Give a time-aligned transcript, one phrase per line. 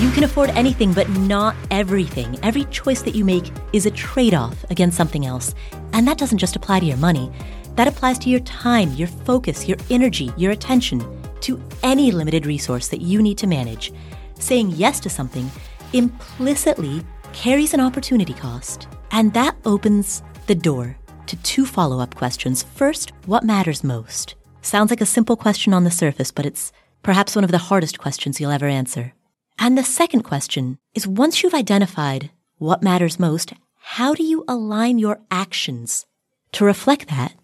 [0.00, 2.38] You can afford anything, but not everything.
[2.42, 5.54] Every choice that you make is a trade off against something else.
[5.92, 7.32] And that doesn't just apply to your money,
[7.76, 11.04] that applies to your time, your focus, your energy, your attention,
[11.40, 13.92] to any limited resource that you need to manage.
[14.38, 15.50] Saying yes to something
[15.92, 18.88] implicitly carries an opportunity cost.
[19.10, 20.96] And that opens the door
[21.26, 22.62] to two follow up questions.
[22.62, 24.34] First, what matters most?
[24.62, 27.98] Sounds like a simple question on the surface, but it's perhaps one of the hardest
[27.98, 29.12] questions you'll ever answer.
[29.58, 34.98] And the second question is once you've identified what matters most, how do you align
[34.98, 36.06] your actions
[36.52, 37.34] to reflect that?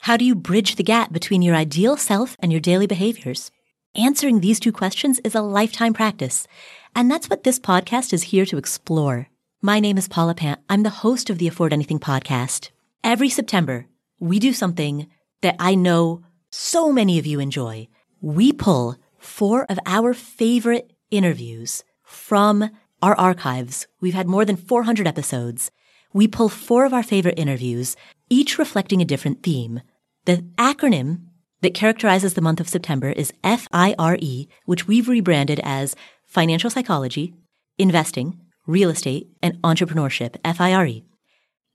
[0.00, 3.50] How do you bridge the gap between your ideal self and your daily behaviors?
[3.96, 6.46] Answering these two questions is a lifetime practice,
[6.94, 9.28] and that's what this podcast is here to explore.
[9.62, 10.60] My name is Paula Pant.
[10.68, 12.70] I'm the host of the Afford Anything podcast.
[13.06, 13.86] Every September,
[14.18, 15.06] we do something
[15.40, 17.86] that I know so many of you enjoy.
[18.20, 22.68] We pull four of our favorite interviews from
[23.00, 23.86] our archives.
[24.00, 25.70] We've had more than 400 episodes.
[26.12, 27.94] We pull four of our favorite interviews,
[28.28, 29.82] each reflecting a different theme.
[30.24, 31.26] The acronym
[31.60, 37.34] that characterizes the month of September is FIRE, which we've rebranded as Financial Psychology,
[37.78, 41.02] Investing, Real Estate, and Entrepreneurship, FIRE.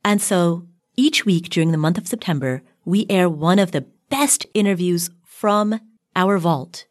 [0.04, 0.68] And so
[1.02, 5.80] each week during the month of September, we air one of the best interviews from
[6.16, 6.86] our vault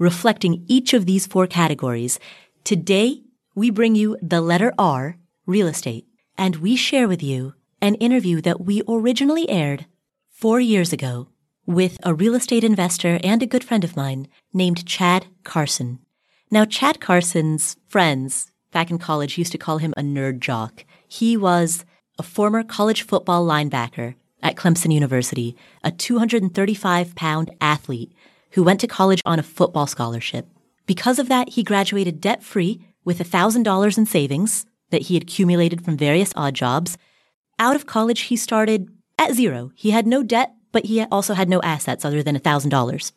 [0.00, 2.18] reflecting each of these four categories.
[2.64, 3.22] Today,
[3.54, 6.06] we bring you the letter R, real estate,
[6.38, 9.84] and we share with you an interview that we originally aired
[10.30, 11.28] four years ago
[11.66, 15.98] with a real estate investor and a good friend of mine named Chad Carson.
[16.50, 20.86] Now, Chad Carson's friends back in college used to call him a nerd jock.
[21.06, 21.84] He was
[22.20, 28.12] a former college football linebacker at Clemson University, a 235 pound athlete
[28.50, 30.46] who went to college on a football scholarship.
[30.84, 35.82] Because of that, he graduated debt free with $1,000 in savings that he had accumulated
[35.82, 36.98] from various odd jobs.
[37.58, 39.72] Out of college, he started at zero.
[39.74, 43.12] He had no debt, but he also had no assets other than $1,000.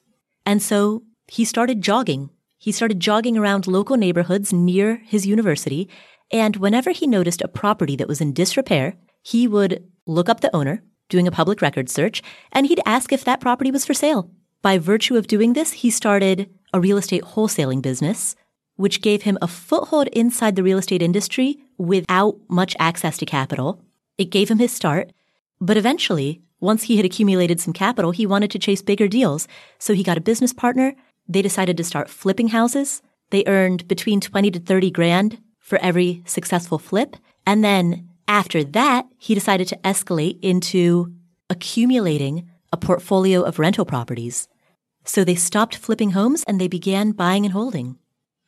[0.45, 2.29] And so he started jogging.
[2.57, 5.89] He started jogging around local neighborhoods near his university.
[6.33, 10.53] And whenever he noticed a property that was in disrepair, he would look up the
[10.53, 14.31] owner, doing a public record search, and he'd ask if that property was for sale.
[14.63, 18.35] By virtue of doing this, he started a real estate wholesaling business,
[18.77, 23.83] which gave him a foothold inside the real estate industry without much access to capital.
[24.17, 25.11] It gave him his start.
[25.61, 29.47] But eventually, once he had accumulated some capital, he wanted to chase bigger deals.
[29.77, 30.95] So he got a business partner.
[31.27, 33.03] They decided to start flipping houses.
[33.29, 37.15] They earned between 20 to 30 grand for every successful flip.
[37.47, 41.13] And then after that, he decided to escalate into
[41.49, 44.47] accumulating a portfolio of rental properties.
[45.05, 47.97] So they stopped flipping homes and they began buying and holding.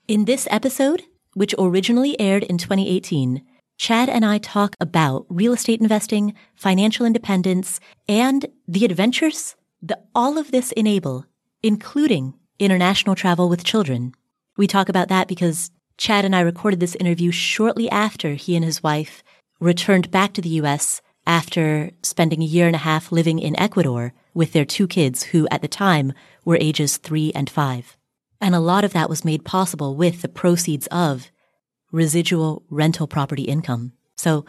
[0.08, 1.04] In this episode,
[1.34, 3.42] which originally aired in 2018,
[3.78, 10.38] Chad and I talk about real estate investing, financial independence, and the adventures that all
[10.38, 11.26] of this enable,
[11.62, 14.14] including international travel with children.
[14.58, 18.66] We talk about that because Chad and I recorded this interview shortly after he and
[18.66, 19.24] his wife
[19.60, 24.14] returned back to the US after spending a year and a half living in Ecuador
[24.34, 26.14] with their two kids who at the time
[26.44, 27.98] were ages three and five.
[28.42, 31.32] And a lot of that was made possible with the proceeds of
[31.92, 33.94] residual rental property income.
[34.18, 34.46] So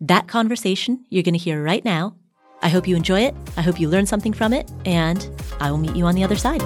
[0.00, 2.16] that conversation you're going to hear right now.
[2.62, 3.34] I hope you enjoy it.
[3.56, 4.70] I hope you learn something from it.
[4.84, 5.28] And
[5.60, 6.62] I will meet you on the other side.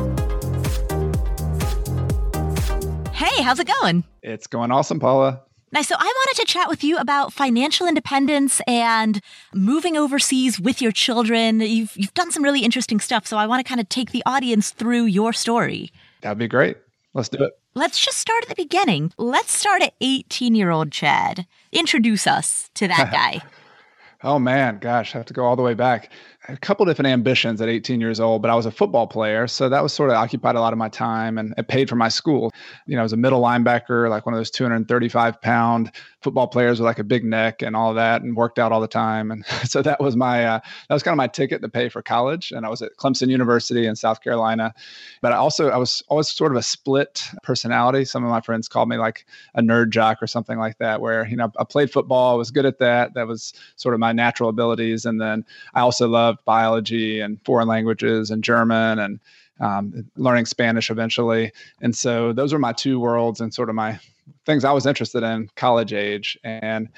[3.20, 4.04] Hey, how's it going?
[4.22, 5.42] It's going awesome, Paula.
[5.72, 5.88] Nice.
[5.88, 9.20] So I wanted to chat with you about financial independence and
[9.53, 11.60] moving overseas with your children.
[11.60, 13.26] You've you've done some really interesting stuff.
[13.26, 15.92] So I want to kind of take the audience through your story.
[16.22, 16.78] That'd be great.
[17.12, 17.53] Let's do it.
[17.75, 19.12] Let's just start at the beginning.
[19.19, 21.47] Let's start at 18 year old Chad.
[21.72, 23.42] Introduce us to that guy.
[24.25, 26.10] oh man, gosh, I have to go all the way back
[26.50, 29.47] a couple different ambitions at 18 years old, but I was a football player.
[29.47, 31.97] So that was sort of occupied a lot of my time and it paid for
[31.97, 32.52] my school.
[32.86, 35.92] You know, I was a middle linebacker, like one of those 235 pound
[36.22, 38.89] football players with like a big neck and all that and worked out all the
[38.89, 39.31] time.
[39.31, 42.03] And so that was my, uh, that was kind of my ticket to pay for
[42.03, 42.53] college.
[42.53, 44.75] And I was at Clemson University in South Carolina.
[45.22, 48.05] But I also, I was always sort of a split personality.
[48.05, 51.27] Some of my friends called me like a nerd jock or something like that, where,
[51.27, 53.15] you know, I played football, I was good at that.
[53.15, 55.05] That was sort of my natural abilities.
[55.05, 55.45] And then
[55.75, 59.21] I also loved biology and foreign languages and German and
[59.60, 61.53] um, learning Spanish eventually.
[61.80, 63.98] And so those were my two worlds and sort of my
[64.47, 66.39] things I was interested in college age.
[66.42, 66.89] And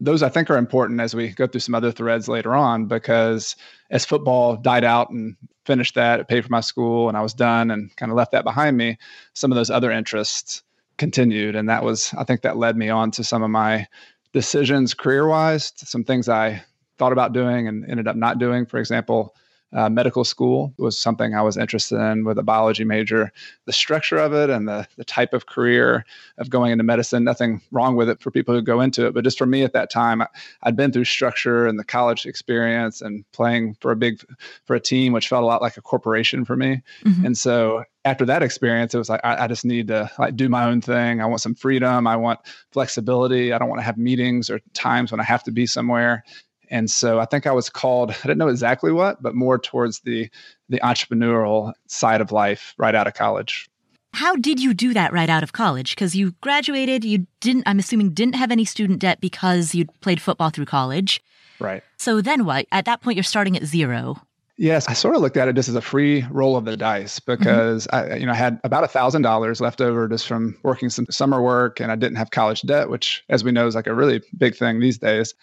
[0.00, 3.54] those I think are important as we go through some other threads later on because
[3.90, 7.34] as football died out and finished that, it paid for my school and I was
[7.34, 8.98] done and kind of left that behind me.
[9.34, 10.62] Some of those other interests
[10.98, 11.54] continued.
[11.54, 13.86] And that was, I think that led me on to some of my
[14.32, 16.64] decisions career wise, some things I
[16.98, 18.66] thought about doing and ended up not doing.
[18.66, 19.34] For example,
[19.72, 23.32] uh, medical school was something I was interested in with a biology major.
[23.66, 26.04] The structure of it and the, the type of career
[26.38, 29.14] of going into medicine, nothing wrong with it for people who go into it.
[29.14, 30.28] But just for me at that time, I,
[30.62, 34.22] I'd been through structure and the college experience and playing for a big,
[34.64, 36.82] for a team, which felt a lot like a corporation for me.
[37.04, 37.26] Mm-hmm.
[37.26, 40.48] And so after that experience, it was like I, I, just need to like do
[40.48, 41.20] my own thing.
[41.20, 42.06] I want some freedom.
[42.06, 42.40] I want
[42.72, 43.52] flexibility.
[43.52, 46.24] I don't want to have meetings or times when I have to be somewhere.
[46.72, 50.00] And so I think I was called, I didn't know exactly what, but more towards
[50.00, 50.28] the
[50.68, 53.68] the entrepreneurial side of life right out of college.
[54.14, 55.94] How did you do that right out of college?
[55.94, 60.20] Because you graduated, you didn't, I'm assuming, didn't have any student debt because you played
[60.20, 61.22] football through college.
[61.60, 61.82] Right.
[61.98, 62.66] So then what?
[62.72, 64.16] At that point, you're starting at zero.
[64.58, 67.20] Yes, I sort of looked at it just as a free roll of the dice
[67.20, 68.12] because mm-hmm.
[68.12, 71.06] I, you know, I had about a thousand dollars left over just from working some
[71.10, 73.94] summer work, and I didn't have college debt, which, as we know, is like a
[73.94, 75.34] really big thing these days.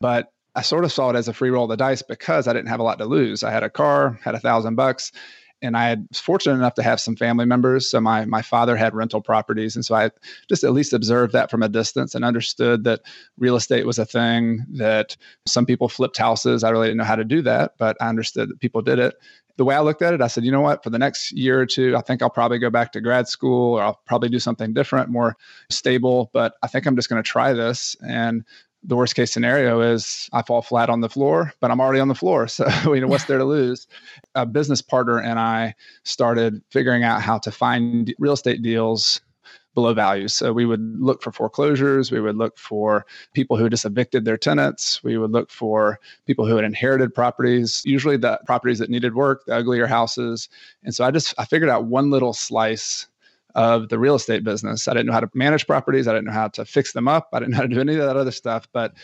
[0.00, 2.52] But I sort of saw it as a free roll of the dice because I
[2.52, 3.44] didn't have a lot to lose.
[3.44, 5.12] I had a car, had a thousand bucks,
[5.62, 7.88] and I was fortunate enough to have some family members.
[7.88, 10.10] So my my father had rental properties, and so I
[10.48, 13.02] just at least observed that from a distance and understood that
[13.38, 14.66] real estate was a thing.
[14.70, 15.16] That
[15.46, 16.64] some people flipped houses.
[16.64, 19.14] I really didn't know how to do that, but I understood that people did it.
[19.58, 20.82] The way I looked at it, I said, you know what?
[20.82, 23.74] For the next year or two, I think I'll probably go back to grad school,
[23.74, 25.36] or I'll probably do something different, more
[25.70, 26.30] stable.
[26.32, 28.44] But I think I'm just going to try this and
[28.84, 32.08] the worst case scenario is I fall flat on the floor, but I'm already on
[32.08, 32.48] the floor.
[32.58, 33.86] So, you know, what's there to lose?
[34.34, 39.20] A business partner and I started figuring out how to find real estate deals
[39.74, 40.34] below values.
[40.34, 42.10] So we would look for foreclosures.
[42.10, 45.04] We would look for people who just evicted their tenants.
[45.04, 49.44] We would look for people who had inherited properties, usually the properties that needed work,
[49.46, 50.48] the uglier houses.
[50.82, 53.06] And so I just, I figured out one little slice
[53.54, 54.88] of the real estate business.
[54.88, 56.06] I didn't know how to manage properties.
[56.06, 57.28] I didn't know how to fix them up.
[57.32, 58.68] I didn't know how to do any of that other stuff.
[58.72, 58.94] But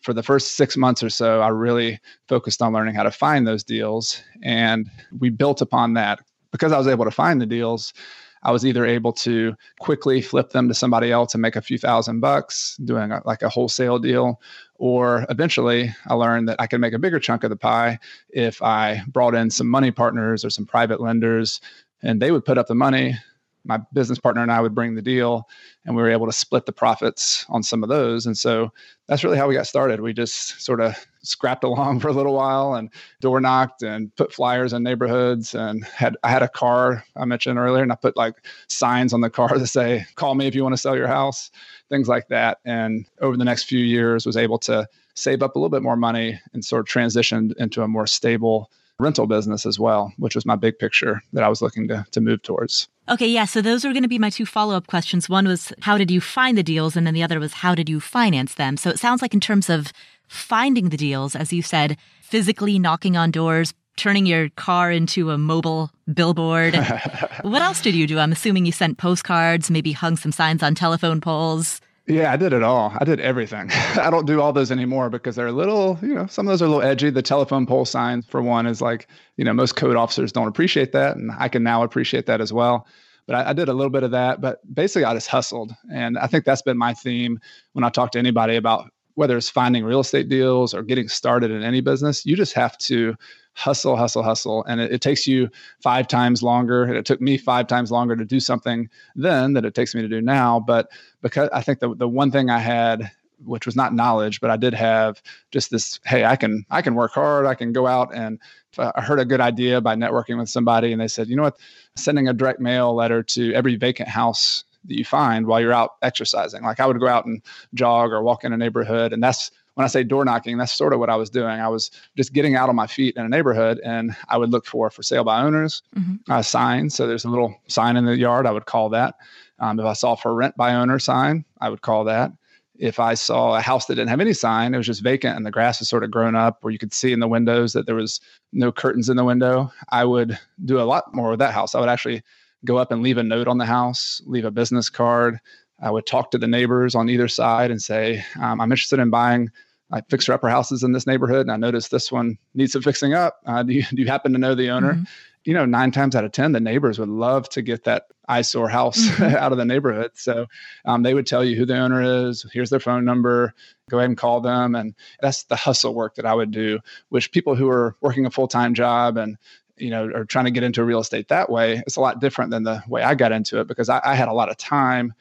[0.00, 3.46] for the first six months or so, I really focused on learning how to find
[3.46, 4.22] those deals.
[4.42, 6.20] And we built upon that.
[6.50, 7.94] Because I was able to find the deals,
[8.42, 11.78] I was either able to quickly flip them to somebody else and make a few
[11.78, 14.38] thousand bucks doing a, like a wholesale deal.
[14.74, 18.60] Or eventually, I learned that I could make a bigger chunk of the pie if
[18.60, 21.60] I brought in some money partners or some private lenders
[22.02, 23.16] and they would put up the money
[23.64, 25.48] my business partner and I would bring the deal
[25.84, 28.26] and we were able to split the profits on some of those.
[28.26, 28.72] And so
[29.06, 30.00] that's really how we got started.
[30.00, 34.32] We just sort of scrapped along for a little while and door knocked and put
[34.32, 38.16] flyers in neighborhoods and had I had a car I mentioned earlier and I put
[38.16, 38.34] like
[38.68, 41.50] signs on the car that say call me if you want to sell your house,
[41.88, 42.58] things like that.
[42.64, 45.96] And over the next few years was able to save up a little bit more
[45.96, 48.70] money and sort of transitioned into a more stable
[49.02, 52.20] rental business as well, which was my big picture that I was looking to, to
[52.20, 52.88] move towards.
[53.08, 53.44] Okay, yeah.
[53.44, 55.28] So those are going to be my two follow up questions.
[55.28, 56.96] One was, how did you find the deals?
[56.96, 58.76] And then the other was, how did you finance them?
[58.76, 59.92] So it sounds like, in terms of
[60.28, 65.38] finding the deals, as you said, physically knocking on doors, turning your car into a
[65.38, 66.74] mobile billboard.
[67.42, 68.18] what else did you do?
[68.18, 71.80] I'm assuming you sent postcards, maybe hung some signs on telephone poles.
[72.06, 72.92] Yeah, I did it all.
[72.98, 73.70] I did everything.
[73.72, 76.60] I don't do all those anymore because they're a little, you know, some of those
[76.60, 77.10] are a little edgy.
[77.10, 80.92] The telephone pole signs, for one, is like, you know, most code officers don't appreciate
[80.92, 81.16] that.
[81.16, 82.86] And I can now appreciate that as well.
[83.26, 84.40] But I, I did a little bit of that.
[84.40, 85.72] But basically, I just hustled.
[85.92, 87.38] And I think that's been my theme
[87.72, 91.52] when I talk to anybody about whether it's finding real estate deals or getting started
[91.52, 92.26] in any business.
[92.26, 93.14] You just have to
[93.54, 94.64] hustle, hustle, hustle.
[94.64, 95.48] And it, it, takes you
[95.82, 96.84] five times longer.
[96.94, 100.08] It took me five times longer to do something then that it takes me to
[100.08, 100.60] do now.
[100.60, 100.90] But
[101.20, 103.10] because I think the, the one thing I had,
[103.44, 106.94] which was not knowledge, but I did have just this, hey, I can, I can
[106.94, 107.46] work hard.
[107.46, 108.38] I can go out and
[108.78, 111.42] uh, I heard a good idea by networking with somebody and they said, you know
[111.42, 111.58] what,
[111.96, 115.96] sending a direct mail letter to every vacant house that you find while you're out
[116.02, 116.62] exercising.
[116.62, 117.42] Like I would go out and
[117.74, 120.92] jog or walk in a neighborhood and that's when I say door knocking, that's sort
[120.92, 121.60] of what I was doing.
[121.60, 124.66] I was just getting out on my feet in a neighborhood and I would look
[124.66, 126.30] for for sale by owners mm-hmm.
[126.30, 126.94] uh, signs.
[126.94, 129.14] So there's a little sign in the yard, I would call that.
[129.58, 132.32] Um, if I saw for rent by owner sign, I would call that.
[132.78, 135.46] If I saw a house that didn't have any sign, it was just vacant and
[135.46, 137.86] the grass was sort of grown up, where you could see in the windows that
[137.86, 138.20] there was
[138.52, 141.74] no curtains in the window, I would do a lot more with that house.
[141.74, 142.22] I would actually
[142.64, 145.38] go up and leave a note on the house, leave a business card,
[145.82, 149.10] I would talk to the neighbors on either side and say, um, I'm interested in
[149.10, 149.50] buying
[149.90, 151.42] like fixer upper houses in this neighborhood.
[151.42, 153.40] And I noticed this one needs some fixing up.
[153.44, 154.94] Uh, do, you, do you happen to know the owner?
[154.94, 155.04] Mm-hmm.
[155.44, 158.70] you know, nine times out of 10, the neighbors would love to get that eyesore
[158.70, 159.36] house mm-hmm.
[159.36, 160.12] out of the neighborhood.
[160.14, 160.46] So
[160.86, 163.52] um, they would tell you who the owner is, here's their phone number,
[163.90, 164.74] go ahead and call them.
[164.74, 166.78] And that's the hustle work that I would do,
[167.10, 169.36] which people who are working a full time job and
[169.76, 172.50] you know, are trying to get into real estate that way, it's a lot different
[172.50, 175.12] than the way I got into it because I, I had a lot of time,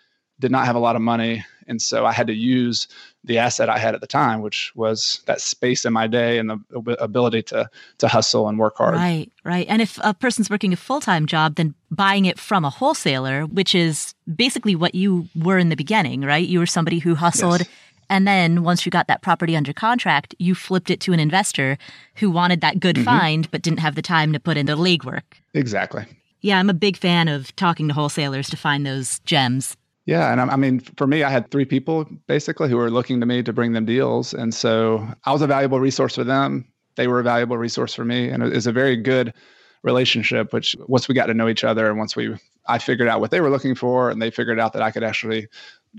[0.41, 1.45] did not have a lot of money.
[1.67, 2.88] And so I had to use
[3.24, 6.50] the asset I had at the time, which was that space in my day and
[6.50, 7.69] the ability to
[8.00, 8.95] to hustle and work hard.
[8.95, 9.67] Right, right.
[9.69, 13.45] And if a person's working a full time job, then buying it from a wholesaler,
[13.45, 16.45] which is basically what you were in the beginning, right?
[16.45, 17.62] You were somebody who hustled.
[17.62, 17.69] Yes.
[18.10, 21.77] And then once you got that property under contract, you flipped it to an investor
[22.15, 23.05] who wanted that good mm-hmm.
[23.05, 25.21] find but didn't have the time to put in the legwork.
[25.53, 26.05] Exactly.
[26.41, 29.77] Yeah, I'm a big fan of talking to wholesalers to find those gems.
[30.05, 33.25] Yeah, and I, mean, for me, I had three people basically who were looking to
[33.25, 36.65] me to bring them deals, and so I was a valuable resource for them.
[36.96, 39.34] They were a valuable resource for me, and it was a very good
[39.84, 40.53] relationship.
[40.53, 42.36] Which once we got to know each other, and once we,
[42.67, 45.03] I figured out what they were looking for, and they figured out that I could
[45.03, 45.48] actually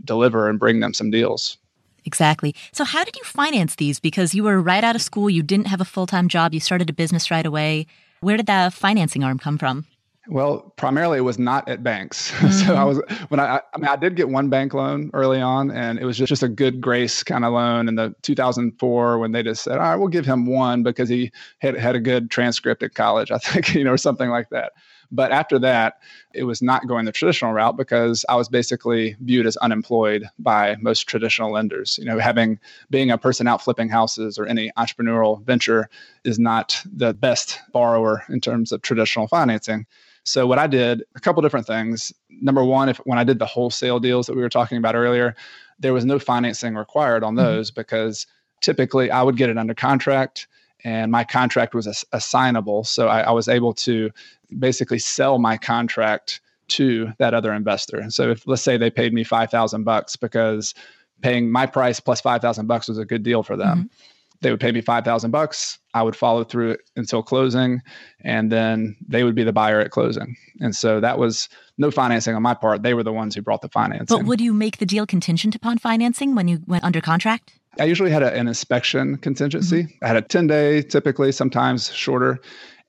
[0.05, 1.59] deliver and bring them some deals.
[2.05, 2.57] Exactly.
[2.73, 4.01] So, how did you finance these?
[4.01, 6.61] Because you were right out of school, you didn't have a full time job, you
[6.61, 7.87] started a business right away.
[8.21, 9.87] Where did the financing arm come from?
[10.33, 12.31] Well, primarily it was not at banks.
[12.31, 12.51] Mm-hmm.
[12.67, 15.71] so I was when I I mean I did get one bank loan early on
[15.71, 19.33] and it was just, just a good grace kind of loan in the 2004 when
[19.33, 22.31] they just said, "All right, we'll give him one because he had had a good
[22.31, 24.73] transcript at college, I think, you know, or something like that."
[25.15, 25.99] But after that,
[26.33, 30.77] it was not going the traditional route because I was basically viewed as unemployed by
[30.81, 31.99] most traditional lenders.
[31.99, 32.59] You know, having
[32.89, 35.91] being a person out flipping houses or any entrepreneurial venture
[36.25, 39.87] is not the best borrower in terms of traditional financing.
[40.25, 42.13] So what I did, a couple different things.
[42.31, 45.35] Number one, if when I did the wholesale deals that we were talking about earlier,
[45.79, 47.45] there was no financing required on mm-hmm.
[47.45, 47.81] those mm-hmm.
[47.81, 48.27] because
[48.61, 50.47] typically I would get it under contract
[50.85, 52.85] and my contract was assignable.
[52.85, 54.11] So I, I, was able to
[54.59, 58.11] basically sell my contract to that other investor.
[58.11, 60.75] So if let's say they paid me five thousand bucks because
[61.21, 63.79] paying my price plus five thousand bucks was a good deal for them.
[63.79, 64.12] Mm-hmm.
[64.43, 65.79] They would pay me five thousand bucks.
[65.95, 67.81] I would follow through until closing,
[68.21, 70.37] and then they would be the buyer at closing.
[70.61, 72.83] And so that was no financing on my part.
[72.83, 74.17] They were the ones who brought the financing.
[74.17, 77.53] But would you make the deal contingent upon financing when you went under contract?
[77.81, 79.85] I usually had a, an inspection contingency.
[79.85, 80.05] Mm-hmm.
[80.05, 82.39] I had a 10 day, typically, sometimes shorter.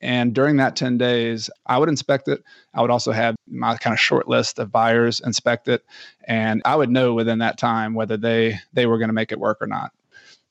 [0.01, 2.43] And during that 10 days, I would inspect it.
[2.73, 5.85] I would also have my kind of short list of buyers inspect it.
[6.27, 9.39] And I would know within that time whether they, they were going to make it
[9.39, 9.93] work or not.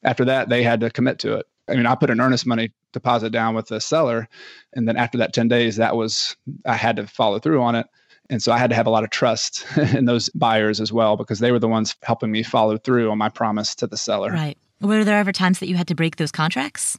[0.05, 1.47] After that, they had to commit to it.
[1.69, 4.29] I mean, I put an earnest money deposit down with the seller.
[4.75, 7.87] And then after that 10 days, that was, I had to follow through on it.
[8.31, 11.17] And so I had to have a lot of trust in those buyers as well
[11.17, 14.31] because they were the ones helping me follow through on my promise to the seller.
[14.31, 14.59] Right.
[14.81, 16.99] Were there ever times that you had to break those contracts?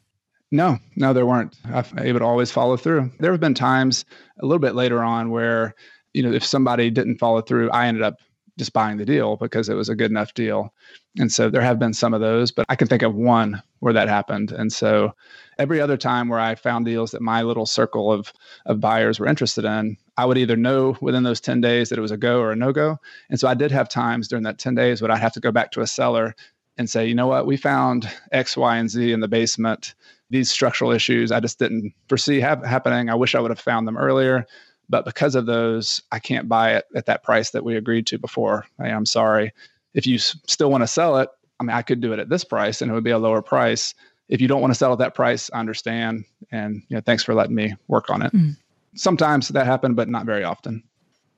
[0.52, 1.56] No, no, there weren't.
[1.98, 3.12] Able to always follow through.
[3.20, 4.06] There have been times
[4.40, 5.74] a little bit later on where,
[6.14, 8.20] you know, if somebody didn't follow through, I ended up
[8.58, 10.74] just buying the deal because it was a good enough deal.
[11.18, 13.94] And so there have been some of those, but I can think of one where
[13.94, 14.52] that happened.
[14.52, 15.14] And so
[15.58, 18.32] every other time where I found deals that my little circle of
[18.66, 22.02] of buyers were interested in, I would either know within those 10 days that it
[22.02, 23.00] was a go or a no go.
[23.30, 25.52] And so I did have times during that 10 days when I'd have to go
[25.52, 26.36] back to a seller
[26.78, 29.94] and say, you know what, we found X, Y, and Z in the basement.
[30.30, 33.10] These structural issues I just didn't foresee ha- happening.
[33.10, 34.46] I wish I would have found them earlier.
[34.90, 38.18] But because of those, I can't buy it at that price that we agreed to
[38.18, 38.66] before.
[38.80, 39.54] I, I'm sorry.
[39.94, 42.30] If you s- still want to sell it, I mean, I could do it at
[42.30, 43.94] this price and it would be a lower price.
[44.30, 46.26] If you don't want to sell at that price, I understand.
[46.52, 48.34] And you know, thanks for letting me work on it.
[48.34, 48.56] Mm
[48.96, 50.84] sometimes that happened, but not very often.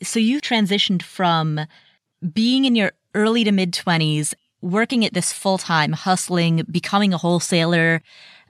[0.03, 1.61] So you transitioned from
[2.33, 7.17] being in your early to mid 20s, working at this full time, hustling, becoming a
[7.17, 8.01] wholesaler,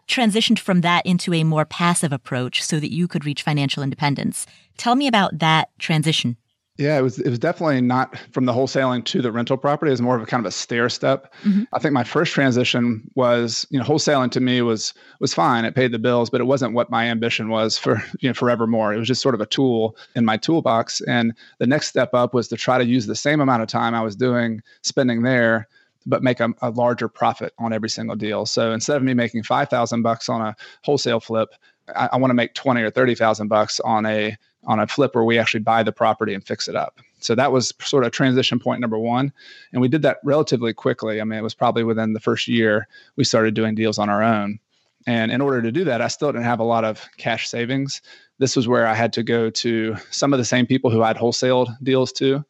[0.07, 4.45] transitioned from that into a more passive approach so that you could reach financial independence.
[4.77, 6.38] Tell me about that transition.
[6.77, 9.91] Yeah, it was it was definitely not from the wholesaling to the rental property.
[9.91, 11.33] It was more of a kind of a stair step.
[11.43, 11.63] Mm-hmm.
[11.71, 15.63] I think my first transition was, you know, wholesaling to me was was fine.
[15.63, 18.93] It paid the bills, but it wasn't what my ambition was for, you know, forevermore.
[18.93, 21.00] It was just sort of a tool in my toolbox.
[21.01, 23.95] And the next step up was to try to use the same amount of time
[23.95, 25.69] I was doing spending there
[26.05, 28.45] but make a, a larger profit on every single deal.
[28.45, 31.50] So instead of me making five thousand bucks on a wholesale flip,
[31.95, 35.13] I, I want to make twenty or thirty thousand bucks on a on a flip
[35.13, 37.00] where we actually buy the property and fix it up.
[37.19, 39.31] So that was sort of transition point number one.
[39.71, 41.21] And we did that relatively quickly.
[41.21, 44.24] I mean, it was probably within the first year we started doing deals on our
[44.24, 44.59] own.
[45.07, 48.01] And in order to do that, I still didn't have a lot of cash savings.
[48.39, 51.15] This was where I had to go to some of the same people who I'd
[51.15, 52.43] wholesaled deals to.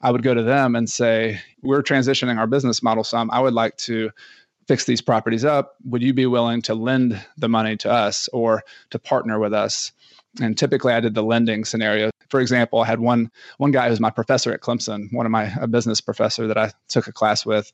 [0.00, 3.30] I would go to them and say, We're transitioning our business model some.
[3.30, 4.10] I would like to
[4.66, 5.76] fix these properties up.
[5.84, 9.92] Would you be willing to lend the money to us or to partner with us?
[10.40, 12.10] And typically I did the lending scenario.
[12.28, 15.52] For example, I had one one guy who's my professor at Clemson, one of my
[15.60, 17.72] a business professor that I took a class with.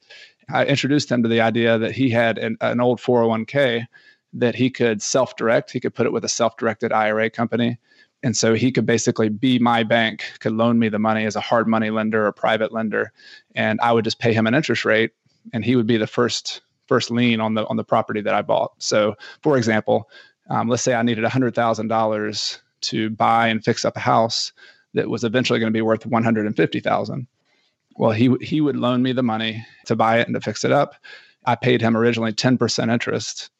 [0.48, 3.86] I introduced him to the idea that he had an, an old 401k
[4.32, 5.70] that he could self-direct.
[5.70, 7.78] He could put it with a self-directed IRA company.
[8.22, 11.40] And so he could basically be my bank, could loan me the money as a
[11.40, 13.12] hard money lender or private lender.
[13.54, 15.12] And I would just pay him an interest rate
[15.52, 18.42] and he would be the first first lien on the on the property that I
[18.42, 18.72] bought.
[18.78, 20.08] So for example,
[20.48, 24.52] um, let's say I needed $100,000 to buy and fix up a house
[24.94, 27.26] that was eventually going to be worth 150,000.
[27.96, 30.72] Well, he he would loan me the money to buy it and to fix it
[30.72, 30.94] up.
[31.46, 33.50] I paid him originally 10% interest.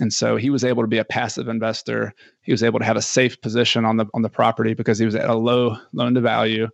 [0.00, 2.12] And so he was able to be a passive investor.
[2.42, 5.04] He was able to have a safe position on the on the property because he
[5.04, 6.68] was at a low loan to value.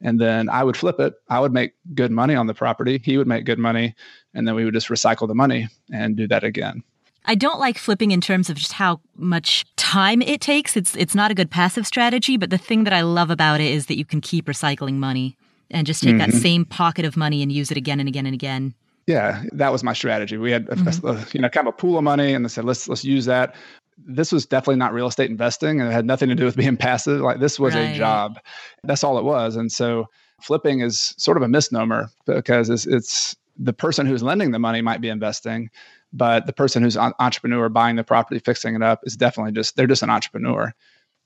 [0.00, 1.14] And then I would flip it.
[1.30, 3.00] I would make good money on the property.
[3.02, 3.94] He would make good money.
[4.34, 6.82] And then we would just recycle the money and do that again.
[7.26, 10.76] I don't like flipping in terms of just how much time it takes.
[10.76, 13.72] It's it's not a good passive strategy, but the thing that I love about it
[13.72, 15.36] is that you can keep recycling money
[15.70, 16.30] and just take mm-hmm.
[16.30, 18.74] that same pocket of money and use it again and again and again.
[19.06, 20.36] Yeah, that was my strategy.
[20.36, 21.06] We had mm-hmm.
[21.06, 23.26] a, you know kind of a pool of money, and they said let's let's use
[23.26, 23.54] that.
[23.98, 26.76] This was definitely not real estate investing, and it had nothing to do with being
[26.78, 27.20] passive.
[27.20, 27.94] Like this was right.
[27.94, 28.38] a job.
[28.82, 30.08] That's all it was, and so
[30.40, 34.82] flipping is sort of a misnomer because it's, it's the person who's lending the money
[34.82, 35.70] might be investing,
[36.12, 39.76] but the person who's an entrepreneur buying the property, fixing it up is definitely just
[39.76, 40.72] they're just an entrepreneur.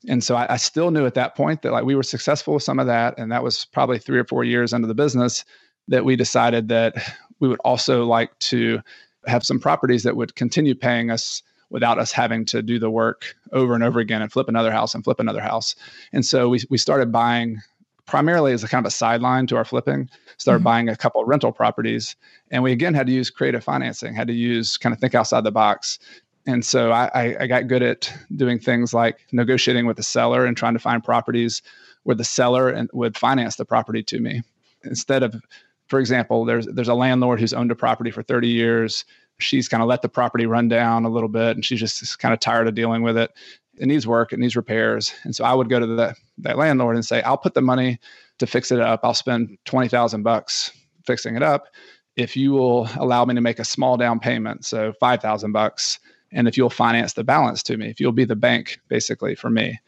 [0.07, 2.63] And so I, I, still knew at that point that like we were successful with
[2.63, 5.43] some of that, and that was probably three or four years into the business
[5.89, 6.95] that we decided that
[7.39, 8.81] we would also like to
[9.27, 13.35] have some properties that would continue paying us without us having to do the work
[13.51, 15.75] over and over again and flip another house and flip another house.
[16.13, 17.57] And so we we started buying
[18.05, 20.63] primarily as a kind of a sideline to our flipping, started mm-hmm.
[20.63, 22.15] buying a couple of rental properties.
[22.49, 25.43] And we again had to use creative financing, had to use kind of think outside
[25.43, 25.99] the box.
[26.47, 30.57] And so I, I got good at doing things like negotiating with the seller and
[30.57, 31.61] trying to find properties
[32.03, 34.41] where the seller and would finance the property to me
[34.83, 35.35] instead of,
[35.89, 39.05] for example, there's there's a landlord who's owned a property for 30 years.
[39.39, 42.33] She's kind of let the property run down a little bit, and she's just kind
[42.33, 43.31] of tired of dealing with it
[43.79, 45.13] it needs work, it needs repairs.
[45.23, 47.97] And so I would go to the that landlord and say, I'll put the money
[48.37, 48.99] to fix it up.
[49.03, 50.71] I'll spend twenty thousand bucks
[51.05, 51.67] fixing it up
[52.15, 55.99] if you will allow me to make a small down payment, so five thousand bucks,
[56.33, 59.49] and if you'll finance the balance to me, if you'll be the bank basically for
[59.49, 59.79] me.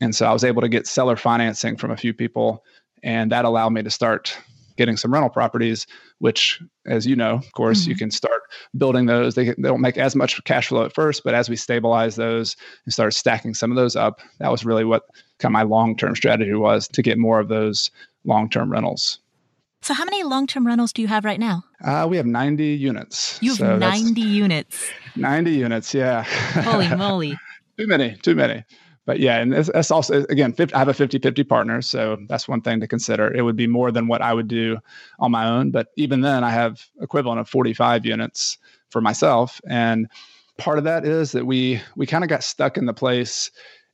[0.00, 2.62] And so I was able to get seller financing from a few people,
[3.02, 4.36] and that allowed me to start
[4.76, 5.86] getting some rental properties,
[6.18, 7.90] which, as you know, of course, mm-hmm.
[7.90, 8.42] you can start
[8.76, 9.34] building those.
[9.34, 12.56] They, they don't make as much cash flow at first, but as we stabilize those
[12.84, 15.04] and start stacking some of those up, that was really what
[15.38, 17.90] kind of my long term strategy was to get more of those
[18.24, 19.18] long term rentals.
[19.82, 21.62] So, how many long term rentals do you have right now?
[21.84, 23.38] Uh, we have 90 units.
[23.42, 24.90] You have so 90 units.
[25.14, 26.22] 90 units, yeah.
[26.22, 27.36] Holy moly.
[27.78, 28.64] too many, too many
[29.06, 32.26] but yeah, and that's also again, 50, I have a 50-50 partner, so mm-hmm.
[32.26, 33.32] that's one thing to consider.
[33.32, 34.78] It would be more than what I would do
[35.18, 38.58] on my own, but even then, I have equivalent of 45 units
[38.90, 40.08] for myself, and
[40.58, 43.50] part of that is that we we kind of got stuck in the place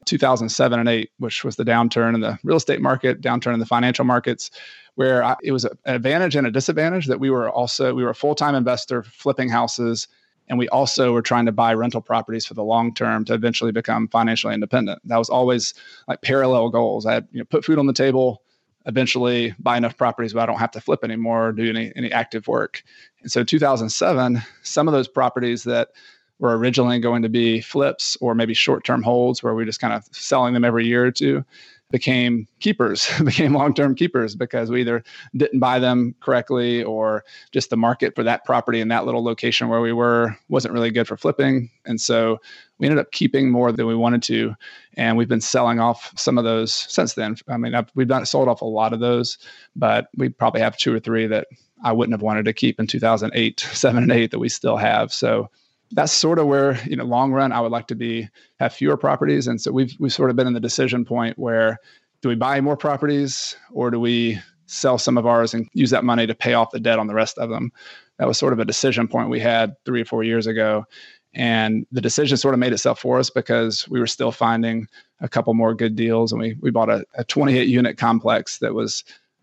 [0.07, 3.67] 2007 and 8 which was the downturn in the real estate market downturn in the
[3.67, 4.51] financial markets
[4.95, 8.11] where I, it was an advantage and a disadvantage that we were also we were
[8.11, 10.09] a full-time investor flipping houses
[10.49, 13.73] and we also were trying to buy rental properties for the long term to eventually
[13.73, 15.01] become financially independent.
[15.05, 15.75] That was always
[16.09, 17.07] like parallel goals.
[17.07, 18.43] I had you know, put food on the table,
[18.87, 22.13] eventually buy enough properties where I don't have to flip anymore or do any, any
[22.13, 22.83] active work.
[23.23, 25.91] And so 2007, some of those properties that
[26.39, 30.05] were originally going to be flips or maybe short-term holds where we just kind of
[30.11, 31.45] selling them every year or two
[31.93, 35.05] became keepers, became long term keepers because we either
[35.37, 39.69] didn't buy them correctly or just the market for that property in that little location
[39.69, 41.71] where we were wasn't really good for flipping.
[41.85, 42.41] And so
[42.79, 44.57] we ended up keeping more than we wanted to.
[44.95, 47.37] And we've been selling off some of those since then.
[47.47, 49.39] I mean, I've, we've not sold off a lot of those,
[49.77, 51.47] but we probably have two or three that
[51.85, 55.13] I wouldn't have wanted to keep in 2008, seven and eight that we still have.
[55.13, 55.51] So
[55.93, 58.29] that's sort of where you know long run I would like to be
[58.59, 61.79] have fewer properties, and so we've we've sort of been in the decision point where
[62.23, 66.05] do we buy more properties or do we sell some of ours and use that
[66.05, 67.73] money to pay off the debt on the rest of them?
[68.19, 70.87] That was sort of a decision point we had three or four years ago.
[71.35, 74.87] And the decision sort of made itself for us because we were still finding
[75.21, 76.31] a couple more good deals.
[76.31, 79.03] And we, we bought a, a 28 unit complex that was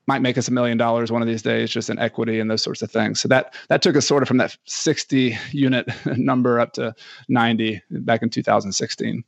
[0.09, 2.63] might make us a million dollars one of these days just in equity and those
[2.63, 3.21] sorts of things.
[3.21, 6.95] So that that took us sort of from that 60 unit number up to
[7.27, 9.23] 90 back in 2016.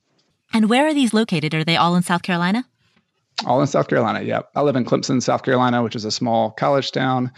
[0.54, 1.54] And where are these located?
[1.54, 2.66] Are they all in South Carolina?
[3.46, 4.22] All in South Carolina.
[4.24, 4.42] Yeah.
[4.56, 7.32] I live in Clemson, South Carolina, which is a small college town.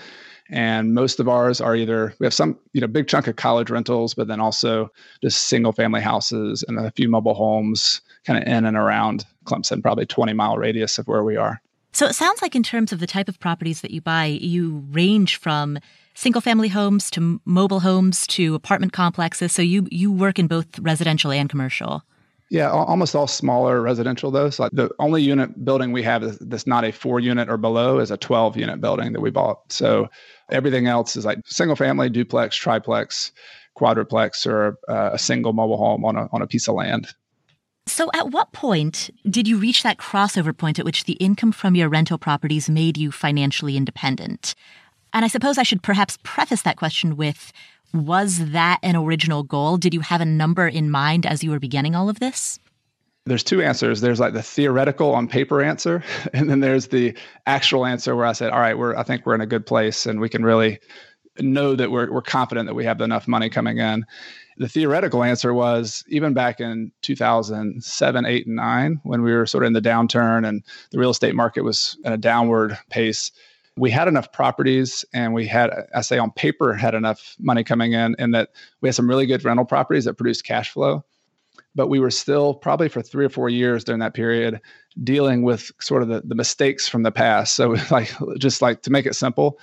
[0.50, 3.70] And most of ours are either, we have some, you know, big chunk of college
[3.70, 4.90] rentals, but then also
[5.22, 9.82] just single family houses and a few mobile homes kind of in and around Clemson,
[9.82, 11.62] probably 20 mile radius of where we are.
[11.94, 14.84] So it sounds like, in terms of the type of properties that you buy, you
[14.92, 15.78] range from
[16.16, 19.52] single family homes to mobile homes to apartment complexes.
[19.52, 22.04] So you you work in both residential and commercial.
[22.50, 24.50] Yeah, almost all smaller residential though.
[24.50, 28.12] So the only unit building we have that's not a four unit or below is
[28.12, 29.72] a 12 unit building that we bought.
[29.72, 30.08] So
[30.52, 33.32] everything else is like single family, duplex, triplex,
[33.76, 37.14] quadruplex, or uh, a single mobile home on a on a piece of land.
[37.86, 41.76] So, at what point did you reach that crossover point at which the income from
[41.76, 44.56] your rental properties made you financially independent?
[45.14, 47.52] And I suppose I should perhaps preface that question with
[47.94, 49.78] Was that an original goal?
[49.78, 52.58] Did you have a number in mind as you were beginning all of this?
[53.26, 54.02] There's two answers.
[54.02, 57.16] There's like the theoretical on paper answer, and then there's the
[57.46, 60.06] actual answer where I said, "All right, we're I think we're in a good place,
[60.06, 60.80] and we can really
[61.40, 64.06] know that we're we're confident that we have enough money coming in."
[64.58, 69.64] The theoretical answer was even back in 2007, 8, and 9, when we were sort
[69.64, 73.32] of in the downturn and the real estate market was in a downward pace,
[73.76, 77.94] we had enough properties and we had, I say on paper, had enough money coming
[77.94, 78.50] in, and that
[78.82, 81.04] we had some really good rental properties that produced cash flow.
[81.76, 84.62] But we were still probably for three or four years during that period
[85.04, 87.56] dealing with sort of the, the mistakes from the past.
[87.56, 89.60] So, like, just like to make it simple,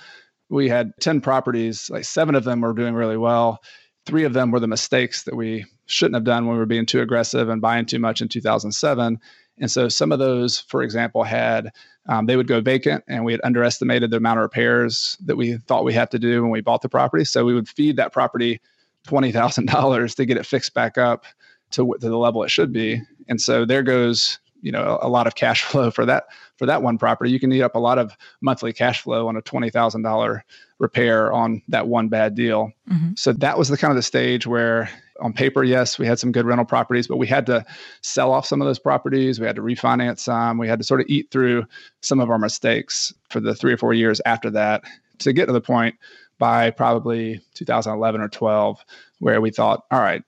[0.49, 3.61] we had 10 properties, like seven of them were doing really well
[4.05, 6.85] three of them were the mistakes that we shouldn't have done when we were being
[6.85, 9.19] too aggressive and buying too much in 2007.
[9.59, 11.71] And so some of those, for example, had
[12.07, 15.57] um, they would go vacant, and we had underestimated the amount of repairs that we
[15.57, 17.25] thought we had to do when we bought the property.
[17.25, 18.59] So we would feed that property
[19.05, 21.25] twenty thousand dollars to get it fixed back up
[21.71, 23.01] to, to the level it should be.
[23.27, 26.25] And so there goes you know a, a lot of cash flow for that
[26.57, 27.31] for that one property.
[27.31, 30.43] You can eat up a lot of monthly cash flow on a twenty thousand dollar
[30.79, 32.71] repair on that one bad deal.
[32.89, 33.11] Mm-hmm.
[33.15, 34.89] So that was the kind of the stage where
[35.21, 37.63] on paper, yes, we had some good rental properties, but we had to
[38.01, 39.39] sell off some of those properties.
[39.39, 40.57] We had to refinance some.
[40.57, 41.65] We had to sort of eat through
[42.01, 44.83] some of our mistakes for the three or four years after that
[45.19, 45.95] to get to the point
[46.39, 48.83] by probably 2011 or 12
[49.19, 50.23] where we thought, all right,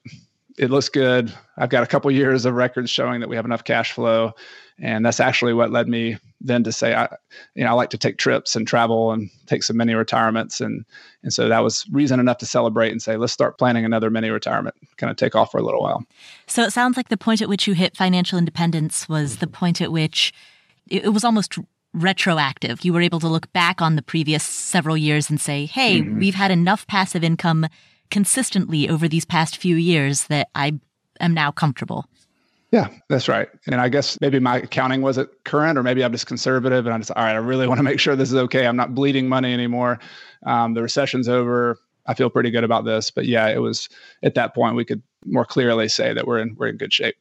[0.58, 1.34] it looks good.
[1.58, 4.34] I've got a couple years of records showing that we have enough cash flow
[4.80, 7.16] and that's actually what led me then to say I
[7.56, 10.86] you know I like to take trips and travel and take some mini retirements and
[11.22, 14.30] and so that was reason enough to celebrate and say let's start planning another mini
[14.30, 16.04] retirement kind of take off for a little while.
[16.48, 19.82] So it sounds like the point at which you hit financial independence was the point
[19.82, 20.34] at which
[20.89, 21.58] it, was almost
[21.94, 22.84] retroactive.
[22.84, 26.20] You were able to look back on the previous several years and say, "Hey, mm-hmm.
[26.20, 27.68] we've had enough passive income
[28.12, 30.80] consistently over these past few years that I
[31.20, 32.08] am now comfortable."
[32.74, 33.50] Yeah, that's right.
[33.68, 37.02] And I guess maybe my accounting wasn't current, or maybe I'm just conservative and I'm
[37.02, 38.66] just, all right, I really want to make sure this is okay.
[38.66, 40.00] I'm not bleeding money anymore.
[40.48, 41.78] Um, the recession's over.
[42.08, 43.12] I feel pretty good about this.
[43.12, 43.89] But yeah, it was
[44.24, 47.16] at that point we could more clearly say that we're in we're in good shape.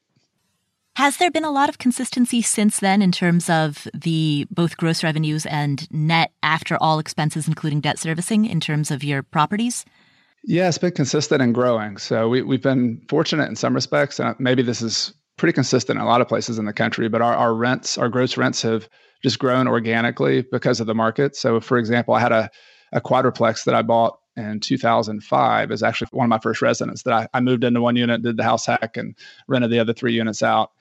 [0.96, 5.02] Has there been a lot of consistency since then in terms of the both gross
[5.02, 9.84] revenues and net after all expenses, including debt servicing, in terms of your properties?
[10.44, 11.98] Yeah, it's been consistent and growing.
[11.98, 14.18] So we, we've been fortunate in some respects.
[14.18, 17.22] And maybe this is pretty consistent in a lot of places in the country, but
[17.22, 18.88] our, our rents, our gross rents have
[19.22, 21.36] just grown organically because of the market.
[21.36, 22.50] So, for example, I had a,
[22.92, 27.12] a quadruplex that I bought in 2005 is actually one of my first residents that
[27.12, 29.14] I, I moved into one unit, did the house hack, and
[29.46, 30.72] rented the other three units out.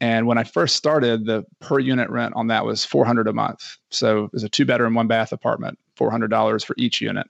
[0.00, 3.76] And when I first started, the per unit rent on that was 400 a month.
[3.90, 7.26] So it was a two bedroom, one bath apartment, $400 for each unit.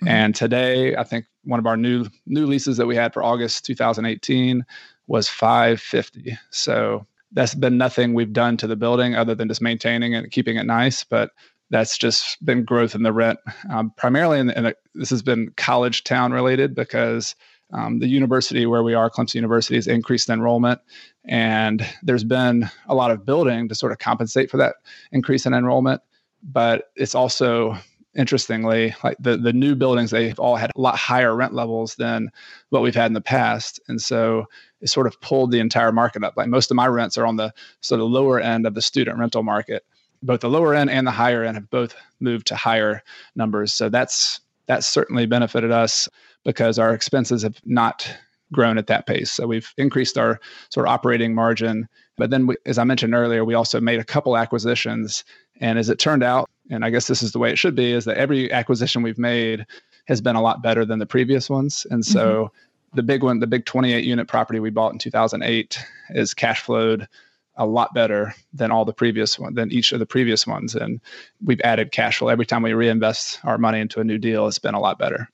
[0.00, 0.08] Mm-hmm.
[0.08, 3.64] And today, I think one of our new new leases that we had for August
[3.66, 4.64] 2018
[5.06, 6.36] was 550.
[6.50, 10.56] So that's been nothing we've done to the building other than just maintaining and keeping
[10.56, 11.04] it nice.
[11.04, 11.30] But
[11.70, 13.38] that's just been growth in the rent,
[13.70, 17.34] um, primarily in, in this has been college town related because
[17.72, 20.80] um, the university where we are, Clemson University, has increased enrollment,
[21.24, 24.76] and there's been a lot of building to sort of compensate for that
[25.10, 26.00] increase in enrollment.
[26.42, 27.76] But it's also
[28.16, 32.30] interestingly, like the the new buildings, they've all had a lot higher rent levels than
[32.70, 34.46] what we've had in the past, and so
[34.80, 36.36] it sort of pulled the entire market up.
[36.36, 39.18] Like most of my rents are on the sort of lower end of the student
[39.18, 39.84] rental market.
[40.22, 43.02] Both the lower end and the higher end have both moved to higher
[43.34, 43.72] numbers.
[43.72, 46.08] So that's that's certainly benefited us
[46.44, 48.08] because our expenses have not
[48.52, 49.30] grown at that pace.
[49.30, 51.88] So we've increased our sort of operating margin.
[52.16, 55.24] But then, we, as I mentioned earlier, we also made a couple acquisitions.
[55.60, 57.92] And as it turned out, and I guess this is the way it should be,
[57.92, 59.66] is that every acquisition we've made
[60.06, 61.86] has been a lot better than the previous ones.
[61.90, 62.96] And so mm-hmm.
[62.96, 65.78] the big one, the big 28 unit property we bought in 2008
[66.10, 67.08] is cash flowed
[67.56, 71.00] a lot better than all the previous one than each of the previous ones and
[71.44, 74.58] we've added cash flow every time we reinvest our money into a new deal it's
[74.58, 75.28] been a lot better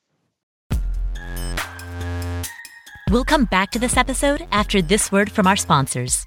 [3.11, 6.27] we'll come back to this episode after this word from our sponsors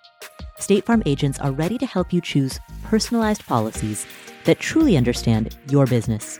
[0.61, 4.05] State Farm agents are ready to help you choose personalized policies
[4.45, 6.39] that truly understand your business.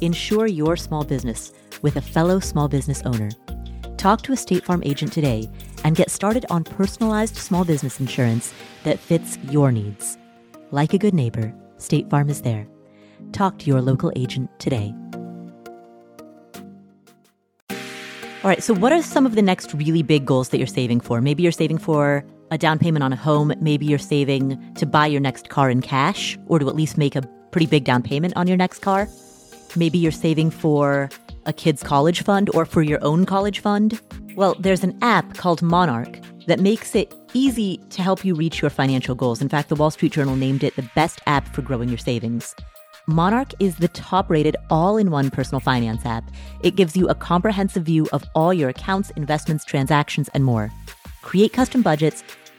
[0.00, 3.30] Insure your small business with a fellow small business owner
[4.04, 5.48] Talk to a State Farm agent today
[5.82, 10.18] and get started on personalized small business insurance that fits your needs.
[10.72, 12.66] Like a good neighbor, State Farm is there.
[13.32, 14.94] Talk to your local agent today.
[17.70, 21.00] All right, so what are some of the next really big goals that you're saving
[21.00, 21.22] for?
[21.22, 23.52] Maybe you're saving for a down payment on a home.
[23.60, 27.16] Maybe you're saving to buy your next car in cash or to at least make
[27.16, 29.08] a pretty big down payment on your next car.
[29.76, 31.10] Maybe you're saving for
[31.46, 34.00] a kid's college fund or for your own college fund?
[34.36, 38.70] Well, there's an app called Monarch that makes it easy to help you reach your
[38.70, 39.40] financial goals.
[39.40, 42.54] In fact, the Wall Street Journal named it the best app for growing your savings.
[43.06, 46.30] Monarch is the top rated all in one personal finance app.
[46.62, 50.72] It gives you a comprehensive view of all your accounts, investments, transactions, and more.
[51.20, 52.24] Create custom budgets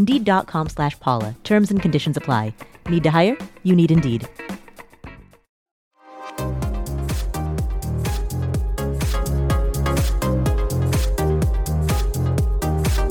[0.00, 1.36] Indeed.com slash Paula.
[1.44, 2.54] Terms and conditions apply.
[2.88, 3.36] Need to hire?
[3.64, 4.26] You need Indeed.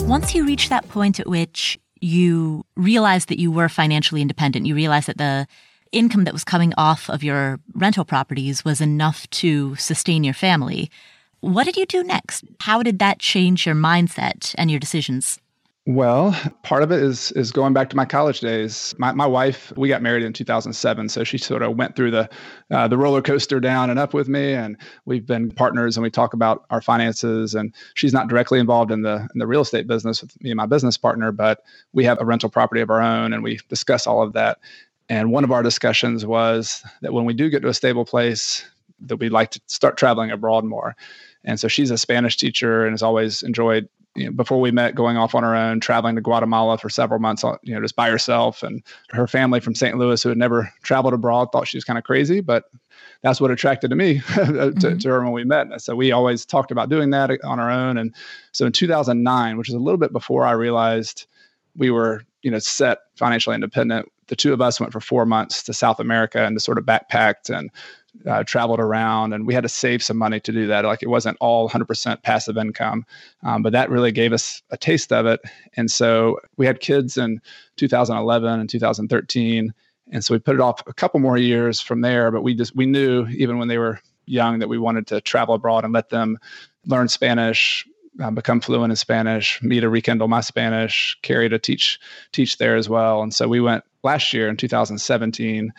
[0.08, 4.66] Once you reach that point at which you realized that you were financially independent.
[4.66, 5.46] You realized that the
[5.92, 10.90] income that was coming off of your rental properties was enough to sustain your family.
[11.42, 12.46] What did you do next?
[12.62, 15.40] How did that change your mindset and your decisions?
[15.86, 18.94] Well, part of it is is going back to my college days.
[19.00, 22.30] My, my wife, we got married in 2007, so she sort of went through the
[22.70, 26.12] uh, the roller coaster down and up with me, and we've been partners, and we
[26.12, 27.56] talk about our finances.
[27.56, 30.58] And she's not directly involved in the in the real estate business with me and
[30.58, 34.06] my business partner, but we have a rental property of our own, and we discuss
[34.06, 34.60] all of that.
[35.08, 38.64] And one of our discussions was that when we do get to a stable place,
[39.08, 40.96] that we'd like to start traveling abroad more.
[41.44, 44.96] And so she's a Spanish teacher and has always enjoyed you know, before we met,
[44.96, 47.96] going off on her own, traveling to Guatemala for several months, uh, you know, just
[47.96, 48.62] by herself.
[48.64, 49.98] And her family from St.
[49.98, 52.66] Louis, who had never traveled abroad, thought she was kind of crazy, but
[53.22, 54.98] that's what attracted to me to, mm-hmm.
[54.98, 55.82] to, her when we met.
[55.82, 57.98] So we always talked about doing that on our own.
[57.98, 58.14] And
[58.52, 61.26] so in 2009, which is a little bit before I realized
[61.78, 65.64] we were, you know, set financially independent, the two of us went for four months
[65.64, 67.72] to South America and to sort of backpacked and
[68.28, 70.86] uh, traveled around and we had to save some money to do that.
[70.86, 73.06] Like it wasn't all 100% passive income,
[73.44, 75.40] um, but that really gave us a taste of it.
[75.76, 77.42] And so we had kids in
[77.78, 79.74] 2011 and 2013.
[80.12, 82.76] And so we put it off a couple more years from there, but we just,
[82.76, 86.10] we knew even when they were young that we wanted to travel abroad and let
[86.10, 86.38] them
[86.86, 87.86] learn Spanish,
[88.22, 92.00] um, become fluent in Spanish, me to rekindle my Spanish, Carrie to teach
[92.32, 93.22] teach there as well.
[93.22, 95.74] And so we went last year in 2017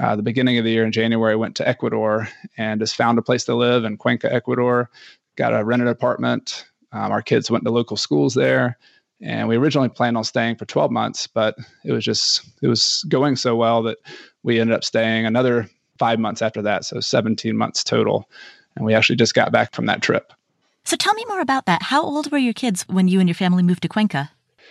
[0.00, 3.22] uh, the beginning of the year in January, went to Ecuador and just found a
[3.22, 4.90] place to live in Cuenca, Ecuador.
[5.36, 6.66] Got a rented apartment.
[6.92, 8.78] Um, our kids went to local schools there,
[9.20, 13.04] and we originally planned on staying for 12 months, but it was just it was
[13.08, 13.98] going so well that
[14.42, 18.28] we ended up staying another five months after that, so 17 months total.
[18.76, 20.32] And we actually just got back from that trip.
[20.84, 21.82] So tell me more about that.
[21.82, 24.30] How old were your kids when you and your family moved to Cuenca?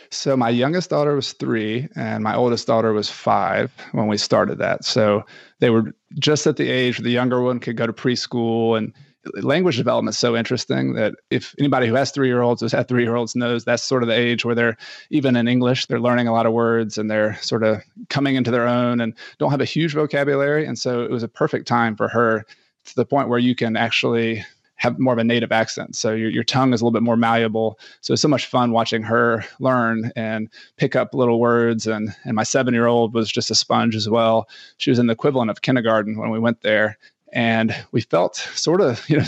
[0.10, 4.60] So my youngest daughter was three, and my oldest daughter was five when we started
[4.60, 4.86] that.
[4.86, 5.24] So
[5.60, 8.94] they were just at the age where the younger one could go to preschool and
[9.42, 12.88] language development is so interesting that if anybody who has three year olds has had
[12.88, 14.78] three year olds knows that's sort of the age where they're
[15.10, 18.52] even in English, they're learning a lot of words and they're sort of coming into
[18.52, 20.66] their own and don't have a huge vocabulary.
[20.66, 22.46] And so it was a perfect time for her
[22.86, 24.46] to the point where you can actually
[24.84, 25.96] have more of a native accent.
[25.96, 27.80] So your, your tongue is a little bit more malleable.
[28.02, 31.88] So it's so much fun watching her learn and pick up little words.
[31.88, 34.50] And, and my seven year old was just a sponge as well.
[34.80, 36.98] She was in the equivalent of kindergarten when we went there.
[37.32, 39.26] And we felt sort of, you know,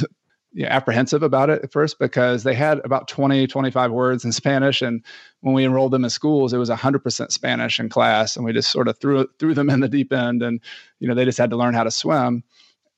[0.52, 4.82] yeah, apprehensive about it at first because they had about 20, 25 words in Spanish.
[4.82, 5.06] And
[5.40, 8.36] when we enrolled them in schools, it was 100% Spanish in class.
[8.36, 10.44] And we just sort of threw, threw them in the deep end.
[10.44, 10.60] And,
[11.00, 12.44] you know, they just had to learn how to swim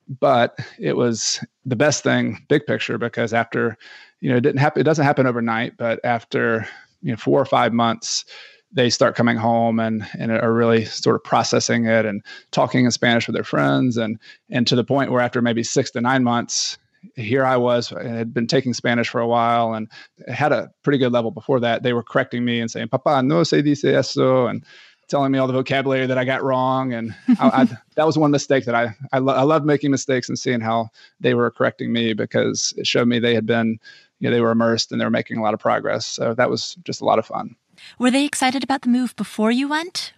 [0.08, 3.76] but it was the best thing big picture because after
[4.20, 6.66] you know it didn't happen it doesn't happen overnight but after
[7.02, 8.24] you know four or five months
[8.72, 12.90] they start coming home and and are really sort of processing it and talking in
[12.90, 14.18] spanish with their friends and
[14.50, 16.78] and to the point where after maybe six to nine months
[17.14, 19.88] here I was, I had been taking Spanish for a while and
[20.26, 21.82] had a pretty good level before that.
[21.82, 24.46] They were correcting me and saying, Papa, no se dice eso.
[24.46, 24.64] And
[25.08, 26.92] telling me all the vocabulary that I got wrong.
[26.92, 30.28] And I, I, that was one mistake that I, I, lo- I love making mistakes
[30.28, 30.90] and seeing how
[31.20, 33.78] they were correcting me because it showed me they had been,
[34.20, 36.06] you know, they were immersed and they were making a lot of progress.
[36.06, 37.56] So that was just a lot of fun.
[37.98, 40.12] Were they excited about the move before you went?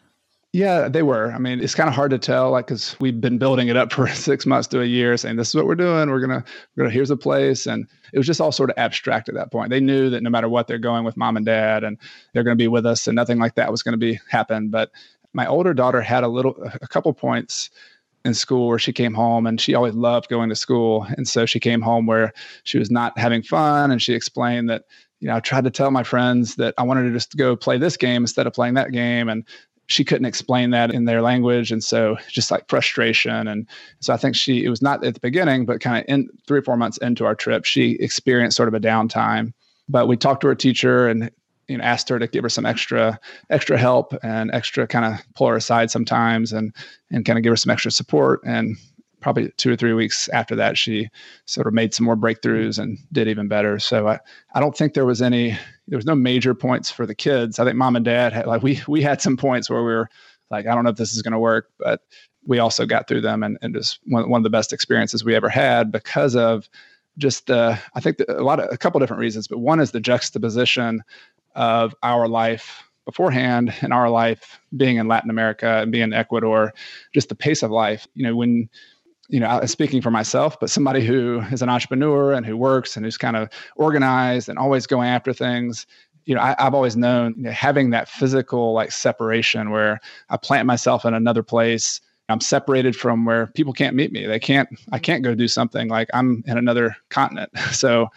[0.52, 1.30] Yeah, they were.
[1.32, 3.92] I mean, it's kind of hard to tell, like, because we've been building it up
[3.92, 6.10] for six months to a year, saying this is what we're doing.
[6.10, 6.92] We're gonna, we're gonna.
[6.92, 9.70] Here's a place, and it was just all sort of abstract at that point.
[9.70, 11.96] They knew that no matter what, they're going with mom and dad, and
[12.34, 14.70] they're to be with us, and nothing like that was to be happen.
[14.70, 14.90] But
[15.32, 17.70] my older daughter had a little, a couple points
[18.24, 21.46] in school where she came home and she always loved going to school, and so
[21.46, 22.32] she came home where
[22.64, 24.82] she was not having fun, and she explained that
[25.20, 27.76] you know, I tried to tell my friends that I wanted to just go play
[27.76, 29.28] this game instead of playing that game.
[29.28, 29.46] And
[29.90, 31.72] she couldn't explain that in their language.
[31.72, 33.48] And so just like frustration.
[33.48, 33.66] And
[33.98, 36.61] so i think she it was not at the beginning but kind of in three
[36.61, 39.53] or four months into our trip she experienced sort of a downtime.
[39.88, 41.31] But we talked to her teacher and
[41.66, 43.18] you know asked her to give her some extra
[43.50, 46.74] extra help and extra kind of pull her aside sometimes and
[47.11, 48.40] and kind of give her some extra support.
[48.44, 48.76] And
[49.20, 51.09] probably two or three weeks after that, she
[51.46, 53.78] sort of made some more breakthroughs and did even better.
[53.78, 54.18] So I,
[54.54, 55.50] I don't think there was any,
[55.88, 57.59] there was no major points for the kids.
[57.59, 60.09] I think mom and dad had like, we, we had some points where we were
[60.50, 62.00] like, I don't know if this is going to work, but
[62.46, 65.35] we also got through them and, and just one, one of the best experiences we
[65.35, 66.68] ever had because of
[67.18, 69.90] just the, I think the, a lot of, a couple different reasons, but one is
[69.90, 71.02] the juxtaposition
[71.54, 76.72] of our life beforehand and our life being in Latin America and being in Ecuador,
[77.12, 78.06] just the pace of life.
[78.14, 78.68] You know, when
[79.30, 83.04] you know, speaking for myself, but somebody who is an entrepreneur and who works and
[83.04, 85.86] who's kind of organized and always going after things.
[86.26, 90.36] You know, I, have always known you know, having that physical like separation where I
[90.36, 92.00] plant myself in another place.
[92.28, 94.26] I'm separated from where people can't meet me.
[94.26, 94.68] They can't.
[94.92, 97.50] I can't go do something like I'm in another continent.
[97.72, 98.08] So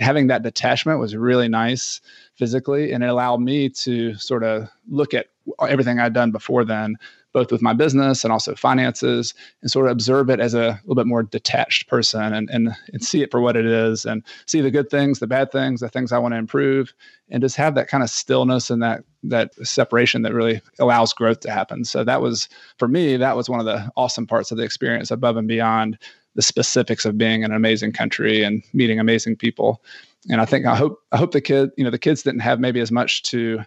[0.00, 2.00] having that detachment was really nice
[2.34, 2.92] physically.
[2.92, 5.26] And it allowed me to sort of look at
[5.68, 6.96] everything I'd done before then,
[7.32, 10.96] both with my business and also finances, and sort of observe it as a little
[10.96, 14.60] bit more detached person and, and, and see it for what it is and see
[14.60, 16.92] the good things, the bad things, the things I want to improve,
[17.30, 21.40] and just have that kind of stillness and that that separation that really allows growth
[21.40, 21.84] to happen.
[21.84, 25.10] So that was for me, that was one of the awesome parts of the experience
[25.10, 25.98] above and beyond
[26.34, 29.82] the specifics of being in an amazing country and meeting amazing people.
[30.30, 32.60] And I think I hope I hope the kid, you know, the kids didn't have
[32.60, 33.60] maybe as much to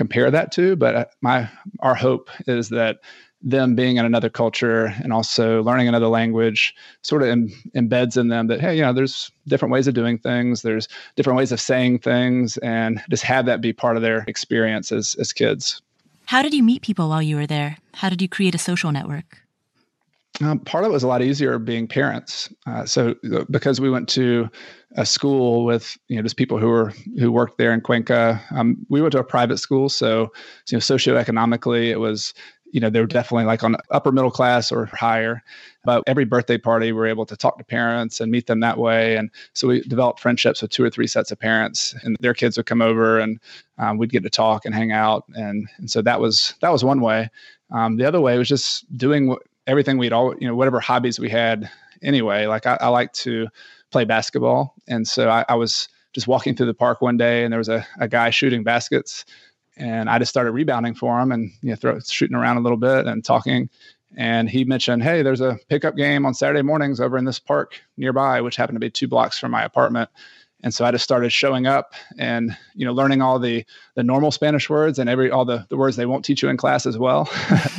[0.00, 1.46] compare that to, but uh, my
[1.80, 3.00] our hope is that
[3.42, 8.28] them being in another culture and also learning another language sort of Im- embeds in
[8.28, 11.60] them that hey you know there's different ways of doing things there's different ways of
[11.60, 15.82] saying things and just have that be part of their experience as, as kids.
[16.24, 17.76] How did you meet people while you were there?
[17.92, 19.42] How did you create a social network?
[20.40, 22.48] Um, part of it was a lot easier being parents.
[22.66, 24.48] Uh, so uh, because we went to
[24.96, 28.84] a school with you know just people who were who worked there in Cuenca, um,
[28.88, 29.88] we went to a private school.
[29.88, 30.32] So
[30.68, 32.34] you know socioeconomically, it was
[32.72, 35.42] you know they were definitely like on upper middle class or higher.
[35.84, 38.78] But every birthday party, we were able to talk to parents and meet them that
[38.78, 39.16] way.
[39.16, 42.56] And so we developed friendships with two or three sets of parents, and their kids
[42.56, 43.40] would come over, and
[43.78, 45.24] um, we'd get to talk and hang out.
[45.34, 47.30] And and so that was that was one way.
[47.70, 49.36] Um, the other way was just doing
[49.66, 51.70] everything we'd all, you know, whatever hobbies we had
[52.02, 52.46] anyway.
[52.46, 53.46] Like I, I like to
[53.90, 54.74] play basketball.
[54.88, 57.68] And so I, I, was just walking through the park one day and there was
[57.68, 59.24] a, a guy shooting baskets
[59.76, 62.78] and I just started rebounding for him and, you know, throw, shooting around a little
[62.78, 63.70] bit and talking.
[64.16, 67.80] And he mentioned, Hey, there's a pickup game on Saturday mornings over in this park
[67.96, 70.10] nearby, which happened to be two blocks from my apartment
[70.62, 74.30] and so I just started showing up and you know learning all the the normal
[74.30, 76.98] Spanish words and every all the, the words they won't teach you in class as
[76.98, 77.24] well.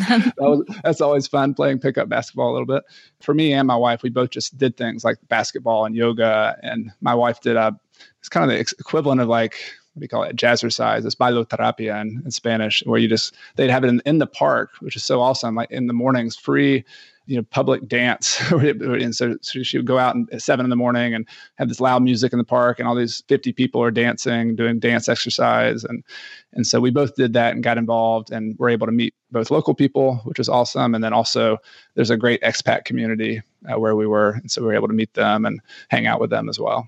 [0.10, 2.84] that was, that's always fun playing pickup basketball a little bit.
[3.22, 6.92] For me and my wife, we both just did things like basketball and yoga, and
[7.02, 7.80] my wife did a
[8.20, 9.56] it's kind of the equivalent of like
[9.94, 13.70] what do you call it jazzercise it's bailoterapia in, in spanish where you just they'd
[13.70, 16.84] have it in, in the park which is so awesome like in the mornings free
[17.32, 18.40] you know public dance.
[18.52, 21.26] And so, she would go out at seven in the morning and
[21.56, 24.80] have this loud music in the park and all these 50 people are dancing doing
[24.80, 25.86] dance exercise.
[25.86, 26.04] And
[26.52, 29.50] and so we both did that and got involved and were able to meet both
[29.50, 30.94] local people which was awesome.
[30.94, 31.58] And then also
[31.96, 34.32] there's a great expat community uh, where we were.
[34.32, 36.88] And so we were able to meet them and hang out with them as well.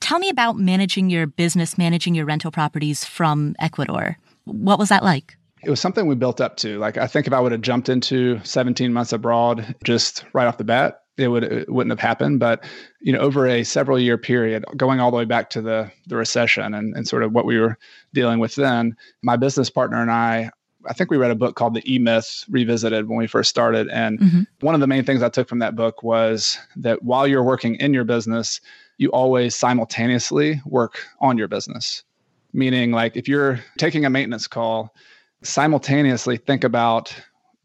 [0.00, 4.18] Tell me about managing your business managing your rental properties from ecuador.
[4.44, 6.78] What was that like it was something we built up to.
[6.78, 10.58] Like I think if I would have jumped into 17 months abroad just right off
[10.58, 12.40] the bat, it would it wouldn't have happened.
[12.40, 12.64] But
[13.00, 16.16] you know, over a several year period, going all the way back to the the
[16.16, 17.78] recession and, and sort of what we were
[18.14, 20.50] dealing with then, my business partner and I
[20.88, 23.88] I think we read a book called The E Myth Revisited when we first started.
[23.88, 24.42] And mm-hmm.
[24.60, 27.74] one of the main things I took from that book was that while you're working
[27.74, 28.60] in your business,
[28.96, 32.02] you always simultaneously work on your business.
[32.52, 34.94] Meaning, like if you're taking a maintenance call,
[35.42, 37.14] simultaneously think about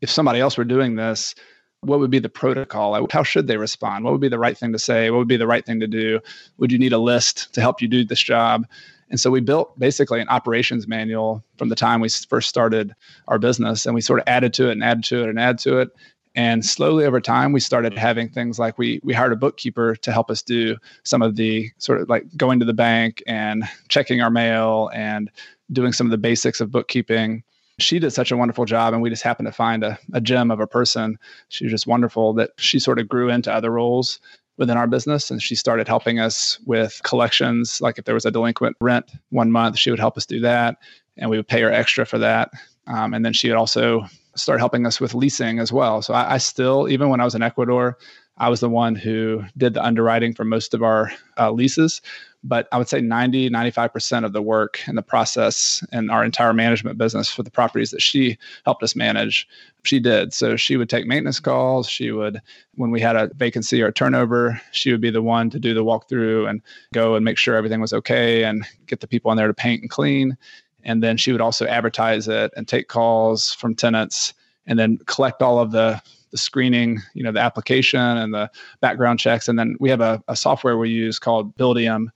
[0.01, 1.35] if somebody else were doing this,
[1.81, 3.07] what would be the protocol?
[3.11, 4.03] How should they respond?
[4.03, 5.11] What would be the right thing to say?
[5.11, 6.19] What would be the right thing to do?
[6.57, 8.65] Would you need a list to help you do this job?
[9.09, 12.95] And so we built basically an operations manual from the time we first started
[13.27, 15.59] our business, and we sort of added to it and added to it and added
[15.59, 15.89] to it.
[16.33, 18.01] And slowly over time, we started mm-hmm.
[18.01, 21.69] having things like we we hired a bookkeeper to help us do some of the
[21.77, 25.29] sort of like going to the bank and checking our mail and
[25.71, 27.43] doing some of the basics of bookkeeping
[27.77, 30.51] she did such a wonderful job and we just happened to find a, a gem
[30.51, 31.17] of a person.
[31.49, 34.19] She was just wonderful that she sort of grew into other roles
[34.57, 37.81] within our business and she started helping us with collections.
[37.81, 40.77] Like if there was a delinquent rent one month she would help us do that
[41.17, 42.51] and we would pay her extra for that.
[42.87, 44.05] Um, and then she would also
[44.35, 46.01] start helping us with leasing as well.
[46.01, 47.97] So I, I still even when i was in ecuador
[48.37, 52.01] I was the one who did the underwriting for most of our uh, leases.
[52.47, 56.53] But I would say 90, 95% of the work and the process and our entire
[56.53, 59.47] management business for the properties that she helped us manage,
[59.81, 60.31] she did.
[60.31, 61.89] So she would take maintenance calls.
[61.89, 62.39] She would,
[62.75, 65.83] when we had a vacancy or turnover, she would be the one to do the
[65.83, 66.61] walkthrough and
[66.93, 69.81] go and make sure everything was okay and get the people in there to paint
[69.81, 70.37] and clean.
[70.83, 74.35] And then she would also advertise it and take calls from tenants
[74.67, 75.99] and then collect all of the
[76.35, 79.47] the screening, you know, the application and the background checks.
[79.47, 82.07] And then we have a, a software we use called Buildium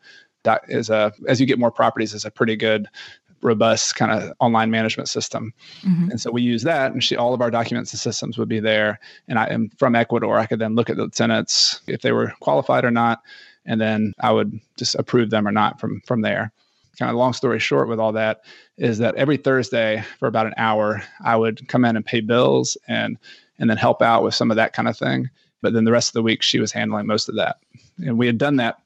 [0.44, 2.88] that is a, as you get more properties, is a pretty good
[3.42, 5.54] robust kind of online management system.
[5.84, 6.12] Mm-hmm.
[6.12, 8.60] And so we use that and she, all of our documents and systems would be
[8.60, 9.00] there.
[9.30, 10.38] And I am from Ecuador.
[10.38, 13.22] I could then look at the tenants if they were qualified or not.
[13.66, 16.52] And then I would just approve them or not from, from there.
[16.98, 18.42] Kind of long story short with all that
[18.78, 22.76] is that every Thursday for about an hour, I would come in and pay bills
[22.90, 23.18] and
[23.60, 25.30] and then help out with some of that kind of thing.
[25.62, 27.58] But then the rest of the week, she was handling most of that.
[28.00, 28.80] And we had done that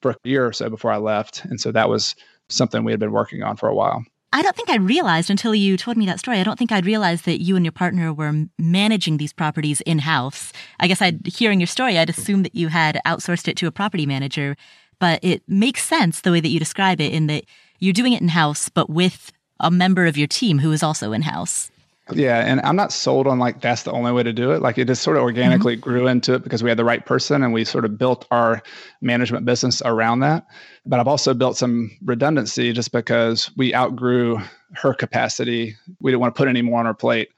[0.00, 1.44] for a year or so before I left.
[1.44, 2.14] And so that was
[2.48, 4.04] something we had been working on for a while.
[4.32, 6.40] I don't think I realized until you told me that story.
[6.40, 10.00] I don't think I'd realized that you and your partner were managing these properties in
[10.00, 10.52] house.
[10.80, 13.70] I guess I'd hearing your story, I'd assume that you had outsourced it to a
[13.70, 14.56] property manager,
[14.98, 17.44] but it makes sense the way that you describe it in that
[17.78, 21.12] you're doing it in house, but with a member of your team who is also
[21.12, 21.70] in house.
[22.12, 24.60] Yeah, and I'm not sold on like that's the only way to do it.
[24.60, 25.88] Like it just sort of organically mm-hmm.
[25.88, 28.62] grew into it because we had the right person and we sort of built our
[29.00, 30.46] management business around that.
[30.84, 34.38] But I've also built some redundancy just because we outgrew
[34.74, 35.76] her capacity.
[36.00, 37.30] We didn't want to put any more on our plate.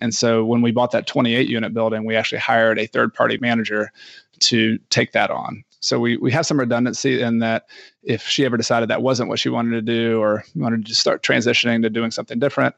[0.00, 3.36] And so when we bought that 28 unit building, we actually hired a third party
[3.38, 3.92] manager
[4.40, 5.64] to take that on.
[5.80, 7.66] So we we have some redundancy in that
[8.02, 11.22] if she ever decided that wasn't what she wanted to do or wanted to start
[11.22, 12.74] transitioning to doing something different,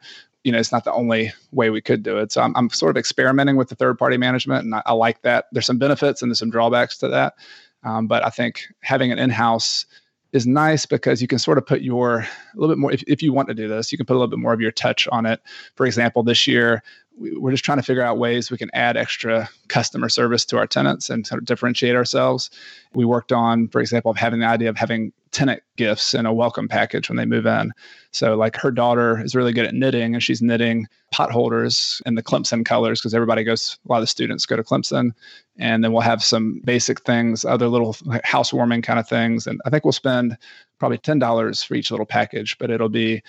[0.47, 2.30] you know, it's not the only way we could do it.
[2.30, 5.22] So I'm, I'm sort of experimenting with the third party management, and I, I, like
[5.22, 5.47] that.
[5.51, 7.34] There's some benefits and there's some drawbacks to that,
[7.82, 9.86] um, but I think having an in house
[10.30, 13.22] is nice because you can sort of put your a little bit more if, if
[13.22, 15.07] you want to do this you can put a little bit more of your touch
[15.12, 15.40] on it
[15.76, 16.82] for example this year
[17.16, 20.66] we're just trying to figure out ways we can add extra customer service to our
[20.66, 22.51] tenants and sort of differentiate ourselves.
[22.92, 26.32] We worked on, for example, of having the idea of having tenant gifts and a
[26.32, 27.70] welcome package when they move in.
[28.11, 32.14] So, like her daughter is really good at knitting, and she's knitting pot holders in
[32.14, 33.78] the Clemson colors because everybody goes.
[33.87, 35.11] A lot of students go to Clemson,
[35.59, 39.70] and then we'll have some basic things, other little housewarming kind of things, and I
[39.70, 40.39] think we'll spend
[40.78, 43.22] probably ten dollars for each little package, but it'll be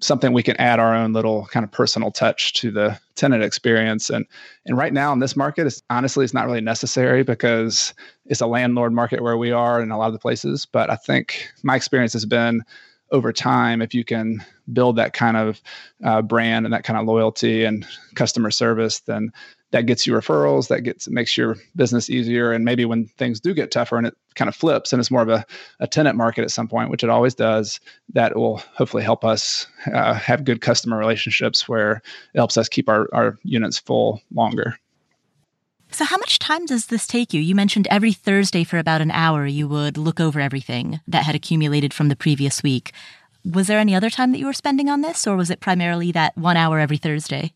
[0.00, 4.10] something we can add our own little kind of personal touch to the tenant experience.
[4.10, 4.26] And
[4.64, 7.94] and right now in this market it's honestly it's not really necessary because
[8.26, 10.66] it's a landlord market where we are in a lot of the places.
[10.66, 12.62] But i think my experience has been
[13.10, 15.60] over time if you can build that kind of
[16.04, 19.32] uh, brand and that kind of loyalty and customer service then
[19.70, 22.52] that gets you referrals that gets makes your business easier.
[22.52, 25.22] And maybe when things do get tougher and it kind of flips and it's more
[25.22, 25.44] of a,
[25.80, 27.80] a tenant market at some point which it always does
[28.14, 32.00] that will hopefully help us uh, have good customer relationships where
[32.34, 34.78] it helps us keep our, our units full longer.
[35.90, 37.40] So how much time does this take you?
[37.40, 41.34] You mentioned every thursday for about an hour you would look over everything that had
[41.34, 42.92] accumulated from the previous week.
[43.44, 46.12] Was there any other time that you were spending on this or was it primarily
[46.12, 47.52] that one hour every thursday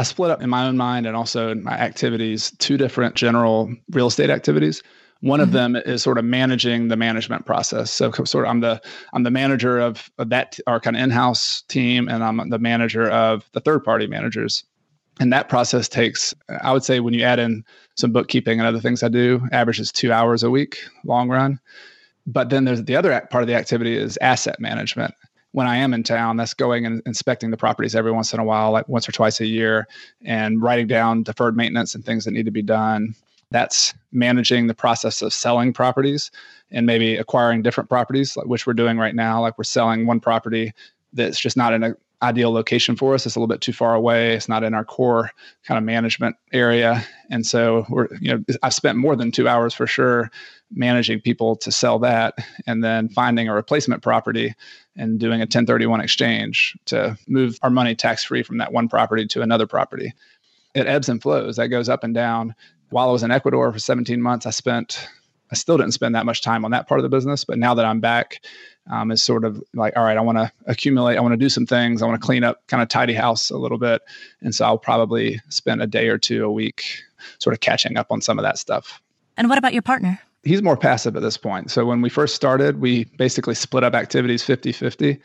[0.00, 3.70] I split up in my own mind and also in my activities two different general
[3.90, 4.82] real estate activities.
[5.20, 5.48] One mm-hmm.
[5.48, 7.90] of them is sort of managing the management process.
[7.90, 8.80] So sort of I'm the
[9.12, 13.10] I'm the manager of, of that our kind of in-house team and I'm the manager
[13.10, 14.64] of the third party managers.
[15.20, 16.32] And that process takes
[16.62, 17.62] I would say when you add in
[17.98, 21.60] some bookkeeping and other things I do, averages 2 hours a week long run.
[22.26, 25.12] But then there's the other part of the activity is asset management
[25.52, 28.44] when I am in town, that's going and inspecting the properties every once in a
[28.44, 29.88] while, like once or twice a year,
[30.24, 33.14] and writing down deferred maintenance and things that need to be done.
[33.50, 36.30] That's managing the process of selling properties
[36.70, 39.40] and maybe acquiring different properties, like which we're doing right now.
[39.40, 40.72] Like we're selling one property
[41.12, 43.24] that's just not in an ideal location for us.
[43.24, 44.34] It's a little bit too far away.
[44.34, 45.30] It's not in our core
[45.64, 47.04] kind of management area.
[47.30, 50.30] And so we're, you know, I've spent more than two hours for sure
[50.70, 52.34] managing people to sell that
[52.66, 54.54] and then finding a replacement property
[54.96, 59.26] and doing a 1031 exchange to move our money tax free from that one property
[59.26, 60.12] to another property.
[60.74, 62.54] It ebbs and flows, that goes up and down.
[62.90, 65.08] While I was in Ecuador for 17 months, I spent,
[65.50, 67.44] I still didn't spend that much time on that part of the business.
[67.44, 68.44] But now that I'm back,
[68.90, 71.48] um, it's sort of like, all right, I want to accumulate, I want to do
[71.48, 74.02] some things, I want to clean up, kind of tidy house a little bit.
[74.40, 77.02] And so I'll probably spend a day or two a week
[77.38, 79.00] sort of catching up on some of that stuff.
[79.36, 80.20] And what about your partner?
[80.42, 81.70] he's more passive at this point.
[81.70, 85.20] So when we first started, we basically split up activities 50 50.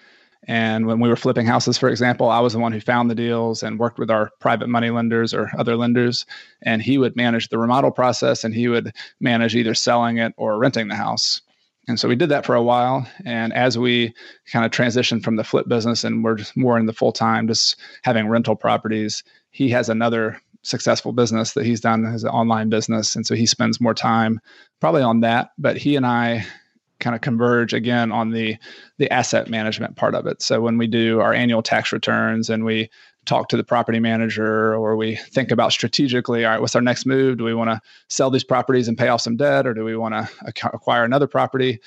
[0.48, 3.16] And when we were flipping houses, for example, I was the one who found the
[3.16, 6.26] deals and worked with our private money lenders or other lenders.
[6.62, 10.60] And he would manage the remodel process and he would manage either selling it or
[10.60, 11.42] renting the house.
[11.88, 13.08] And so we did that for a while.
[13.26, 14.14] And as we
[14.52, 17.48] kind of transitioned from the flip business and we're just more in the full time,
[17.48, 23.16] just having rental properties, he has another successful business that he's done an online business.
[23.16, 24.40] And so he spends more time
[24.80, 25.52] probably on that.
[25.60, 26.46] But he and I
[27.00, 28.58] kind of converge again on the
[28.98, 30.42] the asset management part of it.
[30.42, 32.90] So when we do our annual tax returns and we
[33.26, 37.06] talk to the property manager or we think about strategically all right what's our next
[37.06, 39.84] move do we want to sell these properties and pay off some debt or do
[39.84, 40.30] we want to
[40.74, 41.80] acquire another property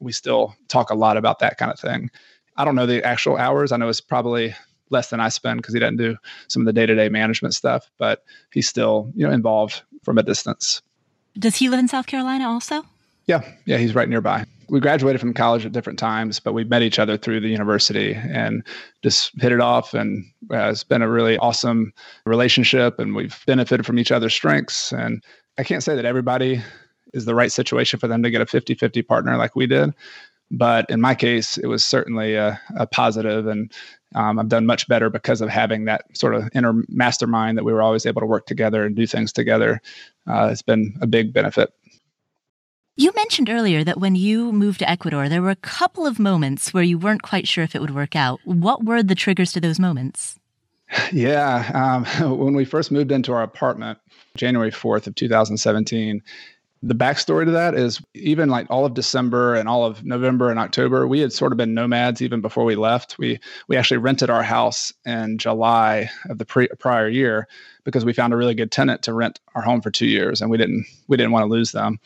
[0.00, 2.10] we still talk a lot about that kind of thing
[2.56, 4.54] i don't know the actual hours i know it's probably
[4.90, 6.16] less than I spend because he doesn't do
[6.48, 10.18] some of the day to day management stuff, but he's still you know involved from
[10.18, 10.82] a distance.
[11.38, 12.84] Does he live in South Carolina also?
[13.26, 14.44] Yeah, yeah, he's right nearby.
[14.68, 18.14] We graduated from college at different times, but we met each other through the university
[18.14, 18.64] and
[19.02, 19.94] just hit it off.
[19.94, 21.92] And uh, it's been a really awesome
[22.24, 24.92] relationship, and we've benefited from each other's strengths.
[24.92, 25.22] And
[25.58, 26.62] I can't say that everybody
[27.14, 29.94] is the right situation for them to get a 50 50 partner like we did,
[30.50, 33.72] But in my case, it was certainly a, a positive, and
[34.14, 37.72] um, I've done much better because of having that sort of inner mastermind that we
[37.72, 39.82] were always able to work together and do things together.
[40.28, 41.72] Uh, it's been a big benefit.
[42.98, 46.72] You mentioned earlier that when you moved to Ecuador, there were a couple of moments
[46.72, 48.40] where you weren't quite sure if it would work out.
[48.44, 50.38] What were the triggers to those moments?
[51.12, 51.70] Yeah.
[51.74, 53.98] Um, when we first moved into our apartment,
[54.36, 56.22] January 4th of 2017,
[56.82, 60.60] the backstory to that is even like all of December and all of November and
[60.60, 63.18] October, we had sort of been nomads even before we left.
[63.18, 67.48] We we actually rented our house in July of the pre- prior year
[67.82, 70.50] because we found a really good tenant to rent our home for two years, and
[70.50, 71.98] we didn't we didn't want to lose them.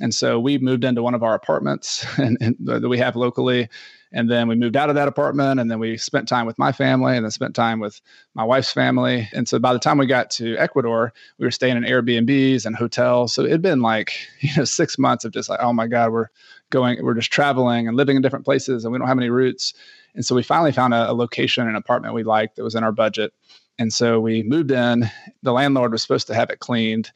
[0.00, 3.68] And so we moved into one of our apartments and, and that we have locally
[4.12, 6.72] and then we moved out of that apartment and then we spent time with my
[6.72, 8.00] family and then spent time with
[8.34, 9.28] my wife's family.
[9.32, 12.74] And so by the time we got to Ecuador, we were staying in Airbnbs and
[12.74, 13.34] hotels.
[13.34, 16.28] So it'd been like, you know, six months of just like, oh my God, we're
[16.70, 19.74] going, we're just traveling and living in different places and we don't have any roots.
[20.14, 22.84] And so we finally found a, a location, an apartment we liked that was in
[22.84, 23.32] our budget.
[23.78, 25.08] And so we moved in.
[25.42, 27.12] The landlord was supposed to have it cleaned.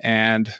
[0.00, 0.52] And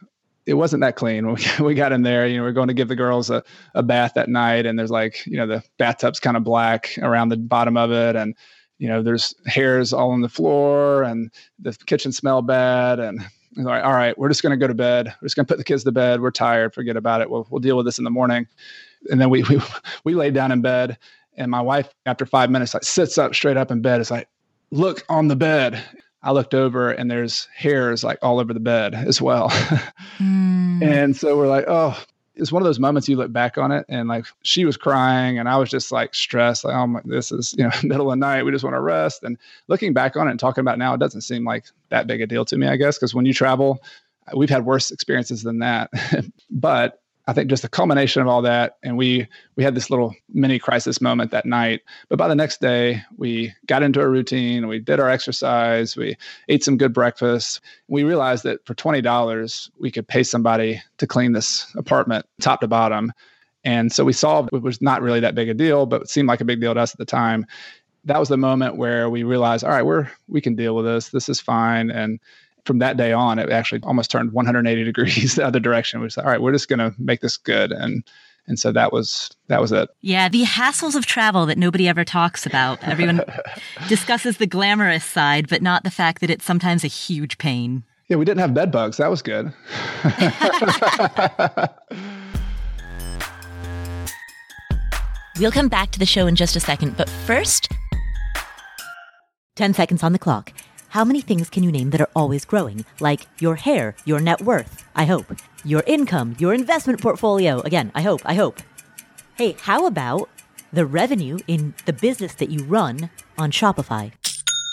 [0.47, 2.27] it wasn't that clean when we, got in there.
[2.27, 3.43] You know, we are going to give the girls a,
[3.75, 7.29] a bath that night, and there's like, you know, the bathtub's kind of black around
[7.29, 8.35] the bottom of it, and
[8.79, 13.21] you know, there's hairs all on the floor, and the kitchen smelled bad, and
[13.57, 15.07] like, all right, we're just going to go to bed.
[15.21, 16.21] We're just going to put the kids to bed.
[16.21, 16.75] We're tired.
[16.75, 17.31] Forget about it.
[17.31, 18.47] We'll we'll deal with this in the morning.
[19.11, 19.61] And then we we
[20.05, 20.99] we laid down in bed,
[21.37, 24.01] and my wife, after five minutes, like sits up straight up in bed.
[24.01, 24.29] It's like,
[24.71, 25.83] look on the bed.
[26.27, 29.49] I looked over and there's hairs like all over the bed as well.
[30.19, 30.83] mm.
[30.83, 31.97] And so we're like, oh,
[32.35, 35.39] it's one of those moments you look back on it and like she was crying
[35.39, 38.19] and I was just like stressed, like, oh my, this is, you know, middle of
[38.19, 38.43] the night.
[38.43, 39.23] We just want to rest.
[39.23, 42.09] And looking back on it and talking about it now, it doesn't seem like that
[42.09, 43.81] big a deal to me, I guess, because when you travel,
[44.35, 45.91] we've had worse experiences than that.
[46.51, 50.15] but I think just the culmination of all that, and we we had this little
[50.33, 51.81] mini crisis moment that night.
[52.09, 54.69] But by the next day, we got into a routine.
[54.69, 55.97] We did our exercise.
[55.97, 56.17] We
[56.49, 57.61] ate some good breakfast.
[57.89, 62.61] We realized that for twenty dollars, we could pay somebody to clean this apartment top
[62.61, 63.13] to bottom.
[63.65, 66.29] And so we solved it was not really that big a deal, but it seemed
[66.29, 67.45] like a big deal to us at the time.
[68.05, 71.09] That was the moment where we realized, all right, we're we can deal with this.
[71.09, 71.91] This is fine.
[71.91, 72.21] And
[72.67, 76.01] from that day on, it actually almost turned 180 degrees the other direction.
[76.01, 77.73] We said, all right, we're just going to make this good.
[77.73, 78.03] And
[78.49, 79.89] and so that was that was it.
[80.03, 82.79] Yeah, the hassles of travel that nobody ever talks about.
[82.87, 83.23] Everyone
[83.89, 87.83] discusses the glamorous side, but not the fact that it's sometimes a huge pain.
[88.09, 88.99] Yeah, we didn't have bed bugs.
[88.99, 89.53] That was good.
[95.41, 97.69] we'll come back to the show in just a second, but first,
[99.57, 100.53] 10 seconds on the clock.
[100.89, 102.85] How many things can you name that are always growing?
[103.01, 105.27] Like your hair, your net worth, I hope.
[105.65, 107.61] Your income, your investment portfolio.
[107.61, 108.61] Again, I hope, I hope.
[109.35, 110.31] Hey, how about
[110.73, 114.13] the revenue in the business that you run on Shopify?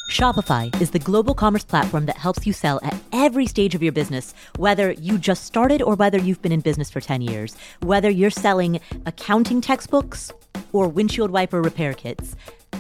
[0.10, 3.92] Shopify is the global commerce platform that helps you sell at every stage of your
[3.92, 8.10] business, whether you just started or whether you've been in business for 10 years, whether
[8.10, 10.32] you're selling accounting textbooks
[10.72, 12.36] or windshield wiper repair kits,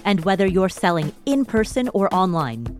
[0.05, 2.79] and whether you're selling in person or online.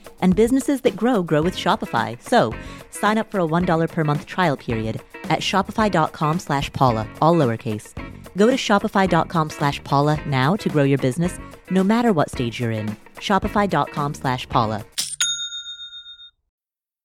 [0.21, 2.21] and businesses that grow grow with Shopify.
[2.21, 2.53] So
[2.89, 7.93] sign up for a $1 per month trial period at shopify.com slash Paula, all lowercase.
[8.35, 12.71] Go to shopify.com slash Paula now to grow your business, no matter what stage you're
[12.71, 12.95] in.
[13.17, 14.85] Shopify.com slash Paula.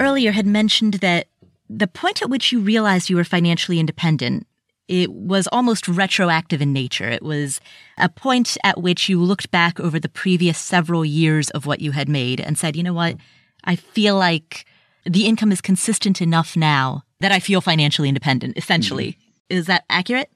[0.00, 1.28] Earlier had mentioned that
[1.68, 4.46] the point at which you realized you were financially independent
[4.90, 7.08] it was almost retroactive in nature.
[7.08, 7.60] It was
[7.96, 11.92] a point at which you looked back over the previous several years of what you
[11.92, 13.16] had made and said, you know what?
[13.62, 14.66] I feel like
[15.04, 19.12] the income is consistent enough now that I feel financially independent, essentially.
[19.12, 19.58] Mm-hmm.
[19.58, 20.28] Is that accurate?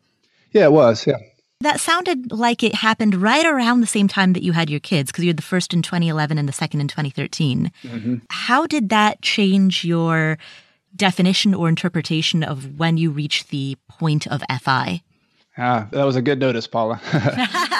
[0.53, 1.05] Yeah, it was.
[1.05, 1.19] Yeah.
[1.65, 5.11] That sounded like it happened right around the same time that you had your kids,
[5.11, 7.73] because you had the first in 2011 and the second in 2013.
[7.83, 8.17] Mm-hmm.
[8.29, 10.37] How did that change your
[10.95, 15.03] definition or interpretation of when you reach the point of FI?
[15.57, 17.01] Ah, that was a good notice, Paula.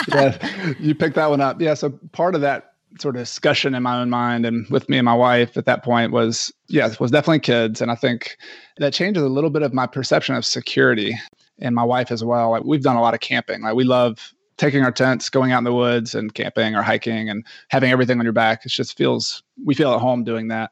[0.09, 1.61] yeah, you picked that one up.
[1.61, 4.97] Yeah, so part of that sort of discussion in my own mind and with me
[4.97, 8.37] and my wife at that point was yes was definitely kids and i think
[8.77, 11.19] that changes a little bit of my perception of security
[11.61, 13.63] and my wife as well like we've done a lot of camping.
[13.63, 17.29] Like we love taking our tents going out in the woods and camping or hiking
[17.29, 18.65] and having everything on your back.
[18.65, 20.71] It just feels we feel at home doing that.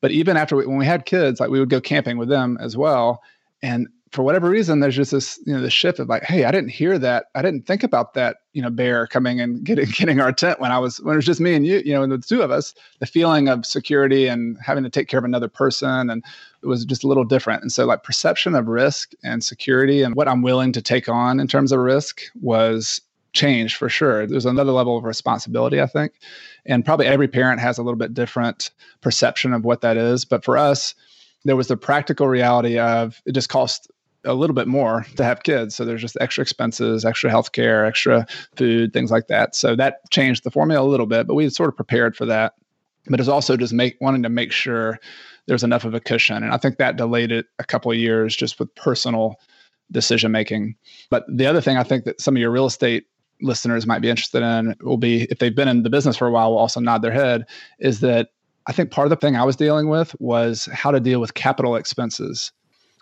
[0.00, 2.58] But even after we, when we had kids like we would go camping with them
[2.60, 3.22] as well.
[3.62, 6.50] And for whatever reason, there's just this, you know, the shift of like, hey, I
[6.50, 7.26] didn't hear that.
[7.34, 10.70] I didn't think about that, you know, bear coming and getting getting our tent when
[10.70, 12.50] I was when it was just me and you, you know, and the two of
[12.50, 12.74] us.
[13.00, 16.22] The feeling of security and having to take care of another person, and
[16.62, 17.62] it was just a little different.
[17.62, 21.40] And so, like perception of risk and security and what I'm willing to take on
[21.40, 23.00] in terms of risk was
[23.32, 24.26] changed for sure.
[24.26, 26.12] There's another level of responsibility, I think,
[26.66, 30.26] and probably every parent has a little bit different perception of what that is.
[30.26, 30.94] But for us,
[31.44, 33.90] there was the practical reality of it just cost
[34.24, 35.74] a little bit more to have kids.
[35.74, 39.54] So there's just extra expenses, extra healthcare, extra food, things like that.
[39.54, 42.26] So that changed the formula a little bit, but we had sort of prepared for
[42.26, 42.54] that.
[43.08, 45.00] But it's also just make wanting to make sure
[45.46, 46.42] there's enough of a cushion.
[46.42, 49.36] And I think that delayed it a couple of years just with personal
[49.90, 50.76] decision making.
[51.10, 53.06] But the other thing I think that some of your real estate
[53.40, 56.30] listeners might be interested in will be if they've been in the business for a
[56.30, 57.44] while will also nod their head
[57.80, 58.28] is that
[58.66, 61.34] I think part of the thing I was dealing with was how to deal with
[61.34, 62.52] capital expenses.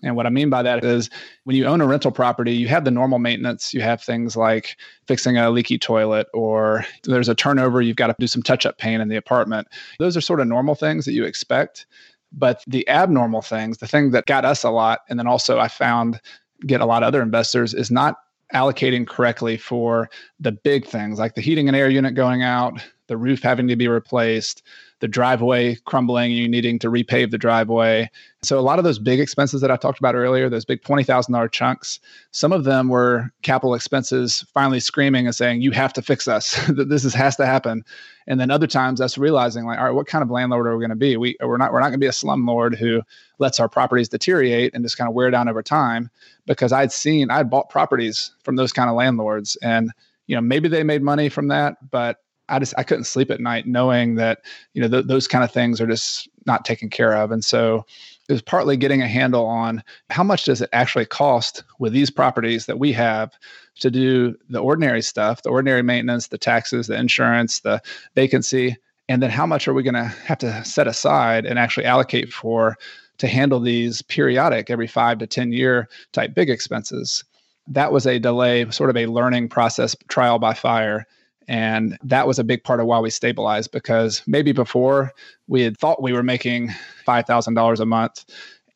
[0.03, 1.11] And what I mean by that is
[1.45, 3.75] when you own a rental property, you have the normal maintenance.
[3.75, 4.77] You have things like
[5.07, 8.79] fixing a leaky toilet or there's a turnover, you've got to do some touch up
[8.79, 9.69] paint in the apartment.
[9.99, 11.87] Those are sort of normal things that you expect.
[12.33, 15.69] But the abnormal things, the thing that got us a lot, and then also I
[15.69, 16.21] found
[16.67, 18.17] get a lot of other investors, is not
[18.55, 22.81] allocating correctly for the big things like the heating and air unit going out,
[23.11, 24.63] the roof having to be replaced,
[25.01, 28.09] the driveway crumbling, you needing to repave the driveway.
[28.45, 31.51] So a lot of those big expenses that I talked about earlier, those big $20,000
[31.51, 31.99] chunks,
[32.31, 36.55] some of them were capital expenses finally screaming and saying, you have to fix us,
[36.69, 37.85] this is, has to happen.
[38.29, 40.83] And then other times us realizing like, all right, what kind of landlord are we
[40.83, 41.17] going to be?
[41.17, 43.03] We, we're not, we're not going to be a slumlord who
[43.41, 46.11] lets our properties deteriorate and just kind of wear down over time
[46.47, 49.91] because I'd seen, I'd bought properties from those kind of landlords and,
[50.29, 52.19] you know, maybe they made money from that, but
[52.51, 54.41] I just I couldn't sleep at night knowing that
[54.75, 57.87] you know th- those kind of things are just not taken care of, and so
[58.29, 62.11] it was partly getting a handle on how much does it actually cost with these
[62.11, 63.33] properties that we have
[63.81, 67.83] to do the ordinary stuff, the ordinary maintenance, the taxes, the insurance, the
[68.15, 68.77] vacancy,
[69.09, 72.33] and then how much are we going to have to set aside and actually allocate
[72.33, 72.77] for
[73.19, 77.25] to handle these periodic every five to 10 year type big expenses.
[77.67, 81.07] That was a delay, sort of a learning process, trial by fire
[81.49, 85.13] and that was a big part of why we stabilized because maybe before
[85.49, 86.71] we had thought we were making
[87.07, 88.25] $5,000 a month.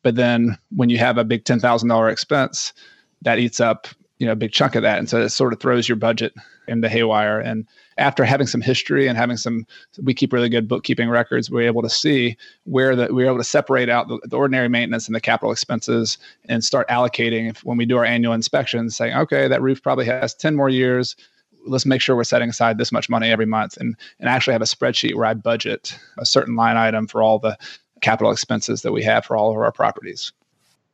[0.03, 2.73] But then when you have a big $10,000 expense,
[3.21, 3.87] that eats up
[4.19, 6.33] you know a big chunk of that and so it sort of throws your budget
[6.67, 9.65] into haywire and after having some history and having some
[10.01, 13.43] we keep really good bookkeeping records we're able to see where the we're able to
[13.43, 17.77] separate out the, the ordinary maintenance and the capital expenses and start allocating if, when
[17.77, 21.15] we do our annual inspections saying okay that roof probably has 10 more years
[21.65, 24.61] let's make sure we're setting aside this much money every month and and actually have
[24.61, 27.57] a spreadsheet where I budget a certain line item for all the
[28.01, 30.31] capital expenses that we have for all of our properties.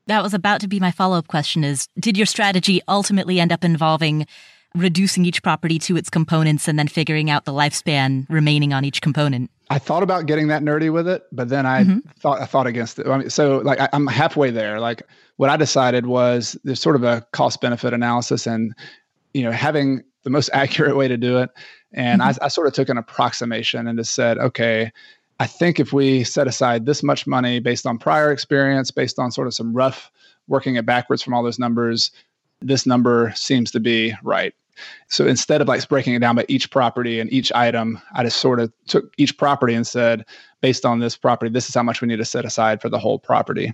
[0.08, 3.64] That was about to be my follow-up question is did your strategy ultimately end up
[3.64, 4.26] involving
[4.74, 9.02] reducing each property to its components and then figuring out the lifespan remaining on each
[9.02, 9.52] component?
[9.70, 12.00] I thought about getting that nerdy with it, but then I mm-hmm.
[12.20, 13.08] thought I thought against it.
[13.08, 14.80] I mean, so like I, I'm halfway there.
[14.80, 15.04] Like
[15.38, 18.76] what I decided was there's sort of a cost benefit analysis, and
[19.34, 21.50] you know having the most accurate way to do it.
[21.94, 22.42] And mm-hmm.
[22.42, 24.92] I, I sort of took an approximation and just said, okay,
[25.40, 29.32] I think if we set aside this much money based on prior experience, based on
[29.32, 30.12] sort of some rough
[30.48, 32.12] working it backwards from all those numbers,
[32.62, 34.54] this number seems to be right.
[35.10, 38.38] So instead of like breaking it down by each property and each item, I just
[38.38, 40.26] sort of took each property and said,
[40.62, 43.00] based on this property, this is how much we need to set aside for the
[43.00, 43.74] whole property.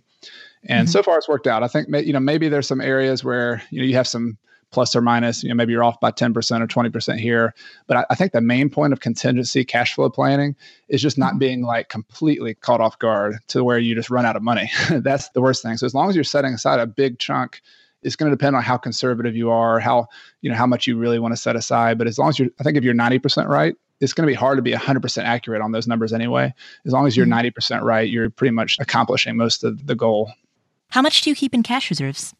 [0.63, 0.91] And mm-hmm.
[0.91, 1.63] so far, it's worked out.
[1.63, 4.37] I think you know maybe there's some areas where you know you have some
[4.71, 7.53] plus or minus, you know, maybe you're off by 10% or 20% here.
[7.87, 10.55] But I, I, think the main point of contingency cash flow planning
[10.89, 11.39] is just not mm-hmm.
[11.39, 14.69] being like completely caught off guard to where you just run out of money.
[14.89, 15.77] That's the worst thing.
[15.77, 17.61] So as long as you're setting aside a big chunk,
[18.03, 20.07] it's going to depend on how conservative you are, how,
[20.41, 21.97] you know, how much you really want to set aside.
[21.97, 24.35] But as long as you're, I think if you're 90% right, it's going to be
[24.35, 26.53] hard to be 100% accurate on those numbers anyway.
[26.85, 27.47] As long as you're mm-hmm.
[27.57, 30.31] 90% right, you're pretty much accomplishing most of the goal
[30.89, 32.35] How much do you keep in cash reserves?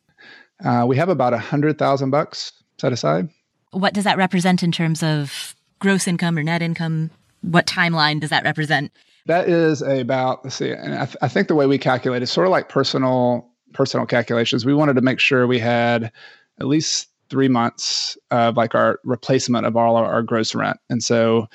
[0.63, 3.29] Uh, we have about a hundred thousand bucks set aside.
[3.71, 7.11] What does that represent in terms of gross income or net income?
[7.41, 8.91] What timeline does that represent?
[9.27, 12.31] That is about let's see, and I, th- I think the way we calculate is
[12.31, 14.65] sort of like personal personal calculations.
[14.65, 16.11] We wanted to make sure we had
[16.59, 21.03] at least three months of like our replacement of all our, our gross rent, and
[21.03, 21.47] so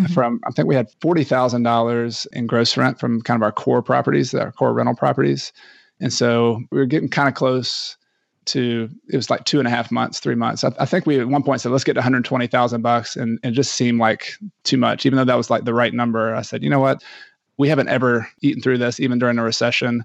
[0.00, 0.06] mm-hmm.
[0.06, 3.52] from I think we had forty thousand dollars in gross rent from kind of our
[3.52, 5.52] core properties, our core rental properties,
[6.00, 7.97] and so we were getting kind of close
[8.48, 10.64] to it was like two and a half months, three months.
[10.64, 13.52] I, I think we at one point said let's get to 120,000 bucks, and it
[13.52, 14.32] just seemed like
[14.64, 16.34] too much, even though that was like the right number.
[16.34, 17.02] I said, you know what,
[17.56, 20.04] we haven't ever eaten through this, even during a recession.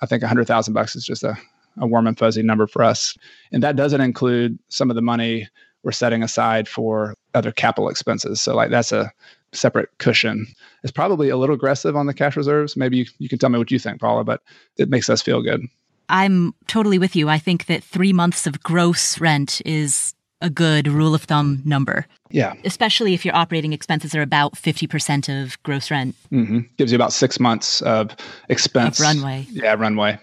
[0.00, 1.36] I think 100,000 bucks is just a,
[1.78, 3.16] a warm and fuzzy number for us,
[3.52, 5.48] and that doesn't include some of the money
[5.82, 8.40] we're setting aside for other capital expenses.
[8.40, 9.12] So like that's a
[9.52, 10.46] separate cushion.
[10.82, 12.76] It's probably a little aggressive on the cash reserves.
[12.76, 14.42] Maybe you, you can tell me what you think, Paula, but
[14.76, 15.62] it makes us feel good.
[16.08, 17.28] I'm totally with you.
[17.28, 22.06] I think that three months of gross rent is a good rule of thumb number.
[22.30, 22.54] Yeah.
[22.64, 26.14] Especially if your operating expenses are about 50% of gross rent.
[26.30, 26.60] Mm-hmm.
[26.76, 28.14] Gives you about six months of
[28.48, 29.00] expense.
[29.00, 29.46] Of runway.
[29.50, 30.18] Yeah, runway.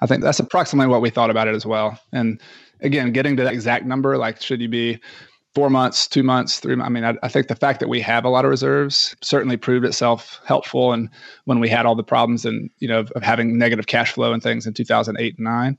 [0.00, 1.98] I think that's approximately what we thought about it as well.
[2.12, 2.40] And
[2.80, 4.98] again, getting to that exact number, like, should you be
[5.54, 6.80] four months, two months, three.
[6.80, 9.56] I mean, I, I, think the fact that we have a lot of reserves certainly
[9.56, 10.92] proved itself helpful.
[10.92, 11.08] And
[11.44, 14.32] when we had all the problems and you know of, of, having negative cash flow
[14.32, 15.78] and things in 2008 and nine,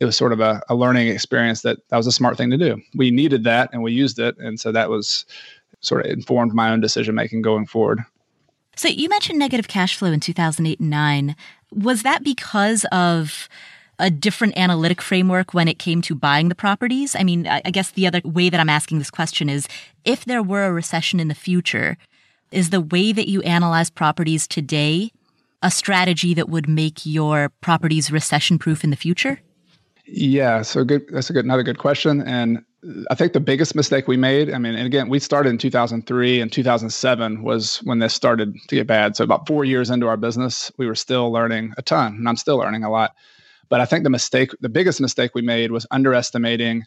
[0.00, 2.58] it was sort of a, a learning experience that that was a smart thing to
[2.58, 2.80] do.
[2.94, 5.26] We needed that and we used it, and so that was
[5.80, 8.00] sort of informed my own decision making going forward.
[8.76, 11.36] So you mentioned negative cash flow in 2008 and nine.
[11.72, 13.48] Was that because of
[13.98, 17.16] a different analytic framework when it came to buying the properties?
[17.16, 19.68] I mean, I guess the other way that I'm asking this question is
[20.04, 21.96] if there were a recession in the future,
[22.50, 25.12] is the way that you analyze properties today
[25.62, 29.40] a strategy that would make your properties recession proof in the future?
[30.06, 31.06] Yeah, so good.
[31.10, 32.22] That's a good, another good question.
[32.22, 32.64] And
[33.10, 36.40] I think the biggest mistake we made, I mean, and again, we started in 2003
[36.40, 39.16] and 2007 was when this started to get bad.
[39.16, 42.36] So about four years into our business, we were still learning a ton, and I'm
[42.36, 43.14] still learning a lot.
[43.68, 46.84] But I think the mistake, the biggest mistake we made was underestimating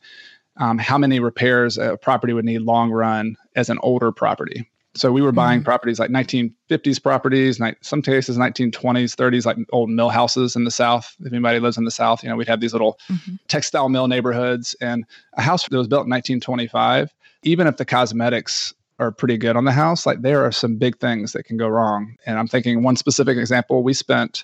[0.58, 4.70] um, how many repairs a property would need long run as an older property.
[4.94, 5.66] So we were buying mm-hmm.
[5.66, 10.72] properties like 1950s properties, ni- some cases 1920s, 30s, like old mill houses in the
[10.72, 11.16] South.
[11.22, 13.36] If anybody lives in the South, you know, we'd have these little mm-hmm.
[13.48, 14.76] textile mill neighborhoods.
[14.82, 15.06] And
[15.38, 17.14] a house that was built in 1925,
[17.44, 21.00] even if the cosmetics are pretty good on the house, like there are some big
[21.00, 22.18] things that can go wrong.
[22.26, 24.44] And I'm thinking one specific example, we spent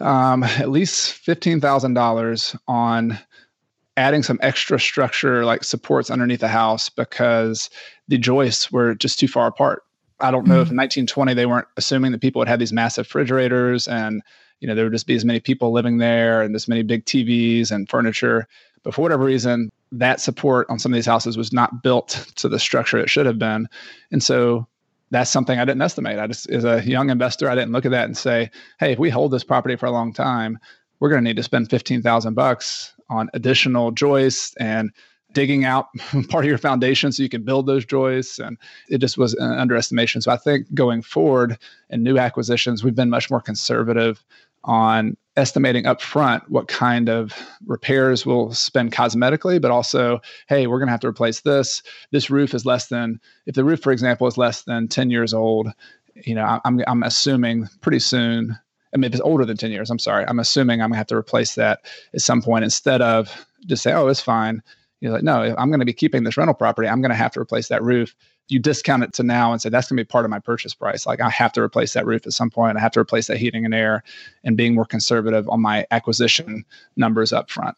[0.00, 3.18] um, at least $15,000 on
[3.96, 7.68] adding some extra structure like supports underneath the house because
[8.06, 9.82] the joists were just too far apart.
[10.20, 10.62] I don't know mm-hmm.
[10.62, 14.22] if in 1920 they weren't assuming that people would have these massive refrigerators and
[14.60, 17.04] you know there would just be as many people living there and this many big
[17.04, 18.46] TVs and furniture.
[18.82, 22.48] But for whatever reason, that support on some of these houses was not built to
[22.48, 23.68] the structure it should have been.
[24.10, 24.66] And so
[25.10, 26.18] that's something I didn't estimate.
[26.18, 28.98] I just, as a young investor, I didn't look at that and say, "Hey, if
[28.98, 30.58] we hold this property for a long time,
[31.00, 34.90] we're going to need to spend fifteen thousand bucks on additional joists and
[35.32, 35.86] digging out
[36.28, 39.52] part of your foundation so you can build those joists." And it just was an
[39.52, 40.20] underestimation.
[40.20, 41.58] So I think going forward
[41.90, 44.22] in new acquisitions, we've been much more conservative
[44.68, 47.32] on estimating upfront what kind of
[47.66, 51.82] repairs we'll spend cosmetically, but also, hey, we're going to have to replace this.
[52.12, 55.32] This roof is less than, if the roof, for example, is less than 10 years
[55.32, 55.72] old,
[56.14, 58.58] you know, I'm, I'm assuming pretty soon,
[58.92, 60.98] I mean, if it's older than 10 years, I'm sorry, I'm assuming I'm going to
[60.98, 61.80] have to replace that
[62.12, 64.62] at some point instead of just say, oh, it's fine.
[65.00, 66.88] You're like, no, I'm going to be keeping this rental property.
[66.88, 68.14] I'm going to have to replace that roof
[68.48, 70.74] you discount it to now and say that's going to be part of my purchase
[70.74, 71.06] price.
[71.06, 72.76] Like I have to replace that roof at some point.
[72.76, 74.02] I have to replace that heating and air,
[74.44, 76.64] and being more conservative on my acquisition
[76.96, 77.76] numbers up front.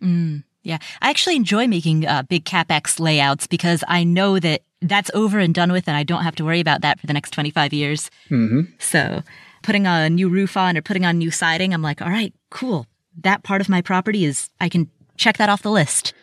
[0.00, 5.10] Mm, yeah, I actually enjoy making uh, big capex layouts because I know that that's
[5.14, 7.32] over and done with, and I don't have to worry about that for the next
[7.32, 8.10] twenty five years.
[8.30, 8.62] Mm-hmm.
[8.78, 9.22] So,
[9.62, 12.86] putting a new roof on or putting on new siding, I'm like, all right, cool.
[13.22, 16.14] That part of my property is I can check that off the list.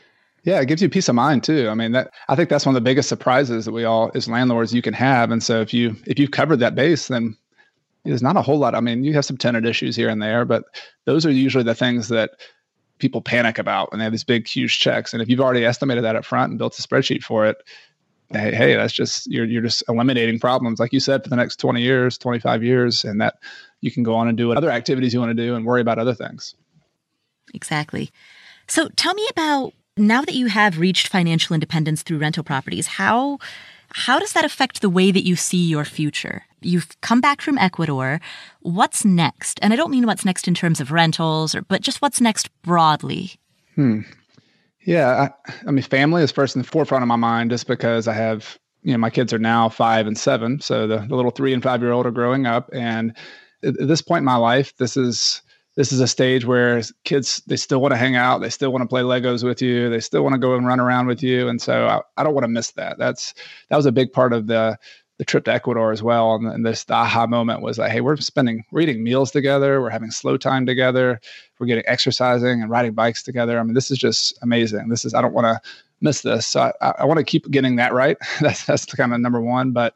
[0.49, 1.69] Yeah, it gives you peace of mind too.
[1.69, 4.27] I mean, that I think that's one of the biggest surprises that we all as
[4.27, 5.29] landlords you can have.
[5.29, 7.37] And so if you if you've covered that base, then
[8.03, 8.73] there's not a whole lot.
[8.73, 10.63] I mean, you have some tenant issues here and there, but
[11.05, 12.31] those are usually the things that
[12.97, 15.13] people panic about when they have these big, huge checks.
[15.13, 17.57] And if you've already estimated that up front and built a spreadsheet for it,
[18.31, 21.57] hey, hey, that's just you're you're just eliminating problems, like you said, for the next
[21.57, 23.35] 20 years, 25 years, and that
[23.81, 25.99] you can go on and do other activities you want to do and worry about
[25.99, 26.55] other things.
[27.53, 28.09] Exactly.
[28.67, 33.37] So tell me about now that you have reached financial independence through rental properties, how
[33.91, 36.43] How does that affect the way that you see your future?
[36.61, 38.19] You've come back from Ecuador.
[38.61, 39.59] What's next?
[39.63, 42.49] And I don't mean what's next in terms of rentals, or, but just what's next
[42.61, 43.31] broadly.
[43.73, 44.01] Hmm.
[44.85, 48.07] Yeah, I, I mean, family is first in the forefront of my mind, just because
[48.07, 51.31] I have, you know, my kids are now five and seven, so the, the little
[51.31, 53.15] three and five year old are growing up, and
[53.63, 55.41] at, this point in my life, this is
[55.79, 58.81] this is a stage where kids they still want to hang out they still want
[58.81, 61.47] to play legos with you they still want to go and run around with you
[61.47, 62.97] and so I, I, don't want to miss that.
[62.97, 63.33] That's
[63.69, 64.77] that was a big part of the
[65.19, 68.17] the trip to ecuador as well and, and this aha moment was like hey we're
[68.17, 71.21] spending we're eating meals together we're having slow time together
[71.59, 73.57] we're getting exercising and riding bikes together.
[73.57, 74.89] I mean this is just amazing.
[74.89, 75.69] This is i don't want to
[76.01, 76.45] miss this.
[76.45, 78.17] So i, I want to keep getting that right.
[78.41, 79.95] That's that's kind of number one but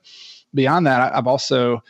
[0.53, 1.83] beyond that I, i've also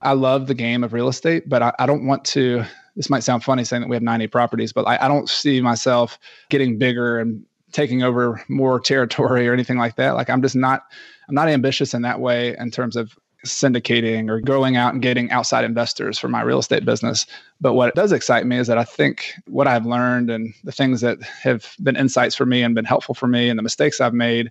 [0.00, 2.64] I love the game of real estate, but I, I, don't want to
[2.96, 5.60] this might sound funny saying that we have 90 properties, but I, I don't see
[5.60, 6.18] myself
[6.48, 10.14] getting bigger and taking over more territory or anything like that.
[10.14, 10.84] Like I'm just not,
[11.28, 15.30] I'm not ambitious in that way in terms of syndicating or going out and getting
[15.30, 17.26] outside investors for my real estate business.
[17.60, 21.00] But what does excite me is that I think what I've learned and the things
[21.02, 24.14] that have been insights for me and been helpful for me and the mistakes I've
[24.14, 24.50] made,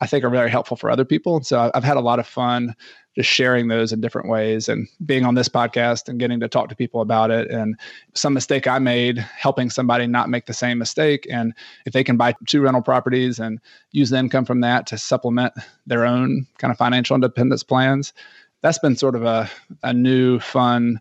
[0.00, 1.42] I think are very helpful for other people.
[1.42, 2.76] So I've had a lot of fun
[3.18, 6.68] just sharing those in different ways and being on this podcast and getting to talk
[6.68, 7.76] to people about it and
[8.14, 11.52] some mistake I made helping somebody not make the same mistake and
[11.84, 13.58] if they can buy two rental properties and
[13.90, 15.52] use the income from that to supplement
[15.84, 18.12] their own kind of financial independence plans
[18.60, 19.50] that's been sort of a,
[19.82, 21.00] a new fun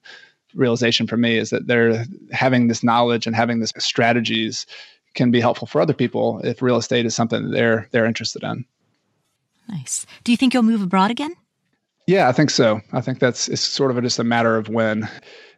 [0.55, 4.65] realization for me is that they're having this knowledge and having this strategies
[5.13, 8.65] can be helpful for other people if real estate is something they're they're interested in.
[9.68, 10.07] Nice.
[10.24, 11.36] Do you think you'll move abroad again?
[12.08, 12.80] Yeah, I think so.
[12.93, 15.10] I think that's it's sort of just a matter of when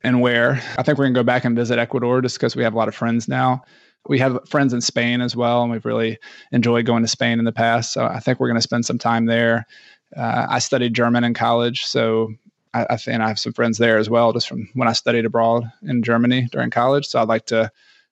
[0.04, 0.62] and where.
[0.78, 2.88] I think we're gonna go back and visit Ecuador just because we have a lot
[2.88, 3.62] of friends now.
[4.08, 6.18] We have friends in Spain as well, and we've really
[6.52, 7.94] enjoyed going to Spain in the past.
[7.94, 9.68] So I think we're going to spend some time there.
[10.16, 12.34] Uh, I studied German in college, so
[12.74, 15.26] I, I think I have some friends there as well, just from when I studied
[15.26, 17.08] abroad in Germany during college.
[17.08, 17.70] So I'd like to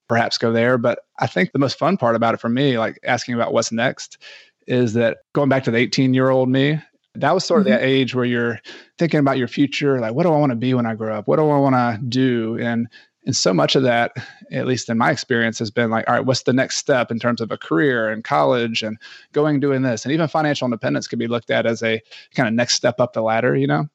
[0.07, 0.77] perhaps go there.
[0.77, 3.71] But I think the most fun part about it for me, like asking about what's
[3.71, 4.17] next,
[4.67, 6.79] is that going back to the 18 year old me,
[7.19, 7.75] that was sort of mm-hmm.
[7.75, 8.59] the age where you're
[8.97, 11.27] thinking about your future like what do i want to be when i grow up?
[11.27, 12.57] What do i want to do?
[12.59, 12.87] And
[13.25, 14.13] and so much of that
[14.51, 17.19] at least in my experience has been like all right what's the next step in
[17.19, 18.97] terms of a career and college and
[19.33, 20.05] going doing this?
[20.05, 22.01] And even financial independence can be looked at as a
[22.35, 23.87] kind of next step up the ladder you know?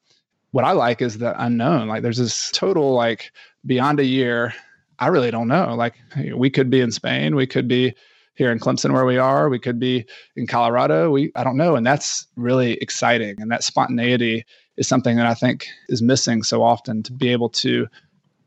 [0.51, 1.87] What i like is the unknown.
[1.87, 3.31] Like there's this total like
[3.65, 4.53] beyond a year
[4.99, 5.73] i really don't know.
[5.75, 5.95] Like
[6.35, 7.95] we could be in spain we could be
[8.35, 9.49] here in Clemson where we are.
[9.49, 10.05] We could be
[10.35, 11.11] in Colorado.
[11.11, 13.41] We I don't know, and that's really exciting.
[13.41, 14.45] And that spontaneity
[14.77, 17.87] is something that I think is missing so often to be able to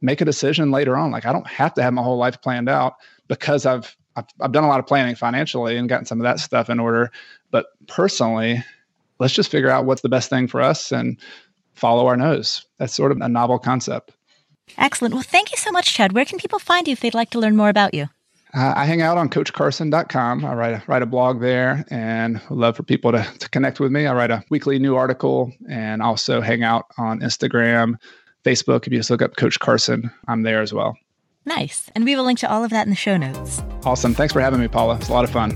[0.01, 1.11] make a decision later on.
[1.11, 2.95] Like I don't have to have my whole life planned out
[3.28, 6.41] because I've I've, I've done a lot of planning financially and gotten some of that
[6.41, 7.11] stuff in order.
[7.51, 8.64] But personally,
[9.18, 11.18] let's just figure out what's the best thing for us and
[11.74, 12.64] follow our nose.
[12.78, 14.12] That's sort of a novel concept.
[14.78, 15.14] Excellent.
[15.14, 16.12] Well, thank you so much, Chad.
[16.12, 18.09] Where can people find you if they'd like to learn more about you?
[18.57, 20.42] Uh, I hang out on coachcarson.com.
[20.42, 23.92] I write a, write a blog there and love for people to, to connect with
[23.92, 24.07] me.
[24.07, 27.96] I write a weekly new article and also hang out on Instagram,
[28.46, 28.86] Facebook.
[28.86, 30.96] If you just look up Coach Carson, I'm there as well.
[31.44, 31.90] Nice.
[31.94, 33.62] And we will link to all of that in the show notes.
[33.84, 34.14] Awesome.
[34.14, 34.96] Thanks for having me, Paula.
[34.96, 35.52] It's a lot of fun.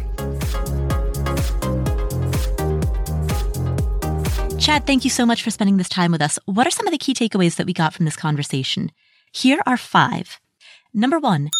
[4.59, 6.39] Chad, thank you so much for spending this time with us.
[6.45, 8.93] What are some of the key takeaways that we got from this conversation?
[9.33, 10.39] Here are five.
[10.93, 11.51] Number one,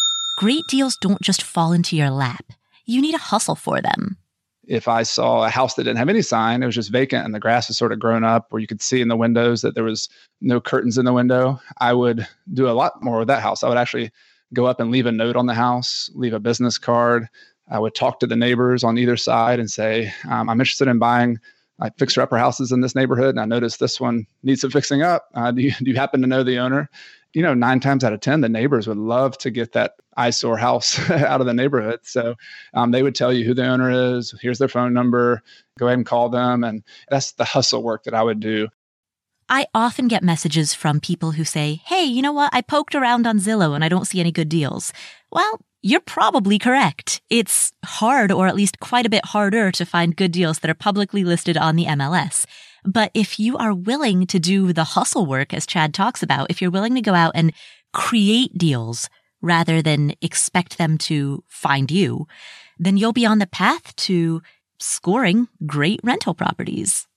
[0.41, 2.43] Great deals don't just fall into your lap.
[2.87, 4.17] You need to hustle for them.
[4.67, 7.35] If I saw a house that didn't have any sign, it was just vacant and
[7.35, 9.75] the grass was sort of grown up, or you could see in the windows that
[9.75, 10.09] there was
[10.41, 13.61] no curtains in the window, I would do a lot more with that house.
[13.61, 14.09] I would actually
[14.51, 17.27] go up and leave a note on the house, leave a business card.
[17.69, 20.97] I would talk to the neighbors on either side and say, um, I'm interested in
[20.97, 21.37] buying
[21.77, 23.29] like fixer upper houses in this neighborhood.
[23.29, 25.27] And I noticed this one needs some fixing up.
[25.35, 26.89] Uh, do, you, do you happen to know the owner?
[27.33, 30.57] You know, nine times out of 10, the neighbors would love to get that eyesore
[30.57, 31.99] house out of the neighborhood.
[32.03, 32.35] So
[32.73, 35.41] um, they would tell you who the owner is, here's their phone number,
[35.79, 36.63] go ahead and call them.
[36.63, 38.67] And that's the hustle work that I would do.
[39.49, 42.53] I often get messages from people who say, Hey, you know what?
[42.53, 44.93] I poked around on Zillow and I don't see any good deals.
[45.29, 47.21] Well, you're probably correct.
[47.29, 50.75] It's hard, or at least quite a bit harder, to find good deals that are
[50.75, 52.45] publicly listed on the MLS.
[52.83, 56.61] But if you are willing to do the hustle work, as Chad talks about, if
[56.61, 57.53] you're willing to go out and
[57.93, 59.09] create deals
[59.41, 62.27] rather than expect them to find you,
[62.79, 64.41] then you'll be on the path to
[64.79, 67.07] scoring great rental properties.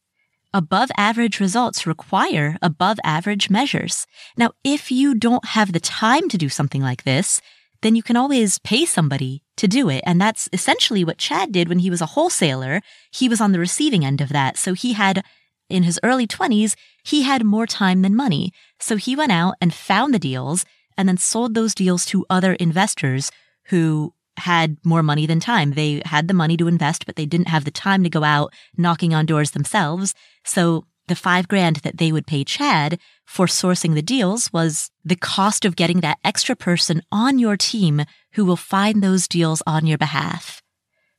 [0.53, 4.07] Above average results require above average measures.
[4.37, 7.41] Now, if you don't have the time to do something like this,
[7.83, 10.03] then you can always pay somebody to do it.
[10.07, 12.83] And that's essentially what Chad did when he was a wholesaler.
[13.11, 14.57] He was on the receiving end of that.
[14.57, 15.25] So he had,
[15.69, 18.53] in his early 20s, he had more time than money.
[18.81, 20.65] So he went out and found the deals
[20.97, 23.31] and then sold those deals to other investors
[23.67, 25.73] who had more money than time.
[25.73, 28.53] They had the money to invest, but they didn't have the time to go out
[28.77, 30.15] knocking on doors themselves.
[30.45, 35.17] So the five grand that they would pay Chad for sourcing the deals was the
[35.17, 38.03] cost of getting that extra person on your team
[38.33, 40.63] who will find those deals on your behalf,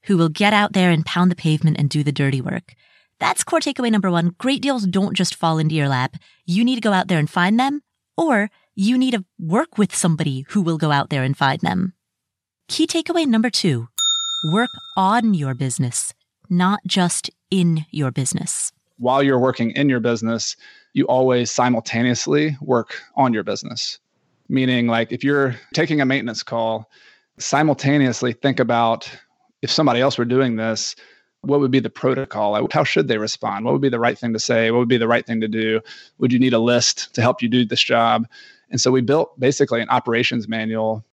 [0.06, 2.74] who will get out there and pound the pavement and do the dirty work.
[3.20, 4.36] That's core takeaway number one.
[4.38, 6.16] Great deals don't just fall into your lap.
[6.46, 7.82] You need to go out there and find them,
[8.18, 11.94] or you need to work with somebody who will go out there and find them.
[12.68, 13.88] Key takeaway number two
[14.52, 16.14] work on your business,
[16.50, 18.72] not just in your business.
[18.98, 20.56] While you're working in your business,
[20.94, 24.00] you always simultaneously work on your business.
[24.50, 26.90] Meaning, like if you're taking a maintenance call,
[27.38, 29.10] simultaneously think about
[29.62, 30.96] if somebody else were doing this,
[31.48, 32.68] what would be the protocol?
[32.72, 33.66] How should they respond?
[33.66, 34.72] What would be the right thing to say?
[34.72, 35.82] What would be the right thing to do?
[36.20, 38.28] Would you need a list to help you do this job?
[38.70, 41.06] And so we built basically an operations manual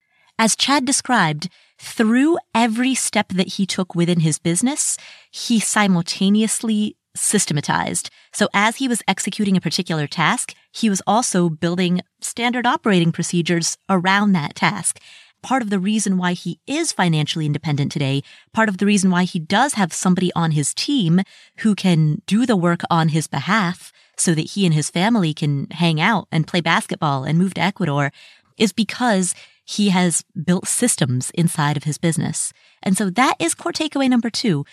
[0.41, 4.97] as Chad described, through every step that he took within his business,
[5.31, 8.09] he simultaneously systematized.
[8.33, 13.77] So as he was executing a particular task, he was also building standard operating procedures
[13.91, 14.99] around that task.
[15.43, 18.23] Part of the reason why he is financially independent today,
[18.53, 21.23] part of the reason why he does have somebody on his team
[21.59, 25.67] who can do the work on his behalf so that he and his family can
[25.71, 28.13] hang out and play basketball and move to Ecuador
[28.59, 29.35] is because
[29.65, 32.53] he has built systems inside of his business.
[32.83, 34.65] And so that is core takeaway number two.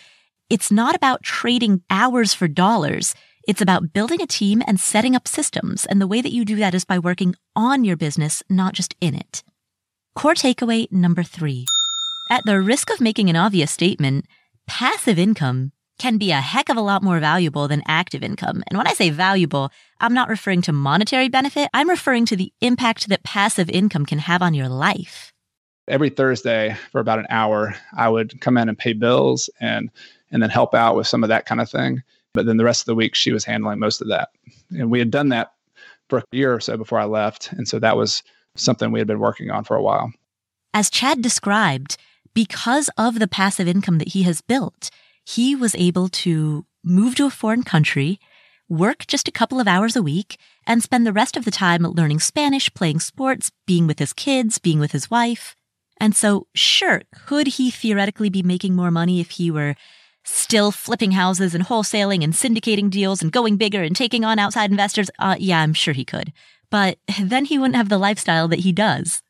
[0.49, 3.13] It's not about trading hours for dollars.
[3.47, 5.86] It's about building a team and setting up systems.
[5.86, 8.95] And the way that you do that is by working on your business, not just
[8.99, 9.43] in it.
[10.18, 11.68] Core takeaway number three.
[12.32, 14.26] At the risk of making an obvious statement,
[14.65, 18.63] passive income can be a heck of a lot more valuable than active income.
[18.68, 21.70] And when I say valuable, I'm not referring to monetary benefit.
[21.72, 25.34] I'm referring to the impact that passive income can have on your life.
[25.88, 29.91] Every Thursday for about an hour, I would come in and pay bills and
[30.32, 32.01] and then help out with some of that kind of thing.
[32.34, 34.30] But then the rest of the week she was handling most of that.
[34.72, 35.51] And we had done that
[36.09, 37.51] for a year or so before I left.
[37.51, 38.24] And so that was
[38.58, 40.12] something we had been working on for a while.
[40.74, 41.97] As Chad described,
[42.34, 44.89] because of the passive income that he has built,
[45.26, 48.20] he was able to move to a foreign country,
[48.70, 51.84] work just a couple of hours a week, and spend the rest of the time
[51.84, 55.55] learning Spanish, playing sports, being with his kids, being with his wife.
[55.99, 59.76] And so, sure, could he theoretically be making more money if he were
[60.24, 64.70] still flipping houses and wholesaling and syndicating deals and going bigger and taking on outside
[64.70, 65.10] investors?
[65.18, 66.32] Uh, yeah, I'm sure he could.
[66.70, 69.22] But then he wouldn't have the lifestyle that he does.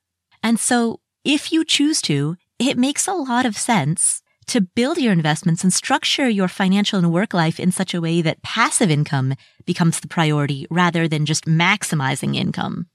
[0.43, 5.11] And so, if you choose to, it makes a lot of sense to build your
[5.11, 9.35] investments and structure your financial and work life in such a way that passive income
[9.65, 12.87] becomes the priority rather than just maximizing income.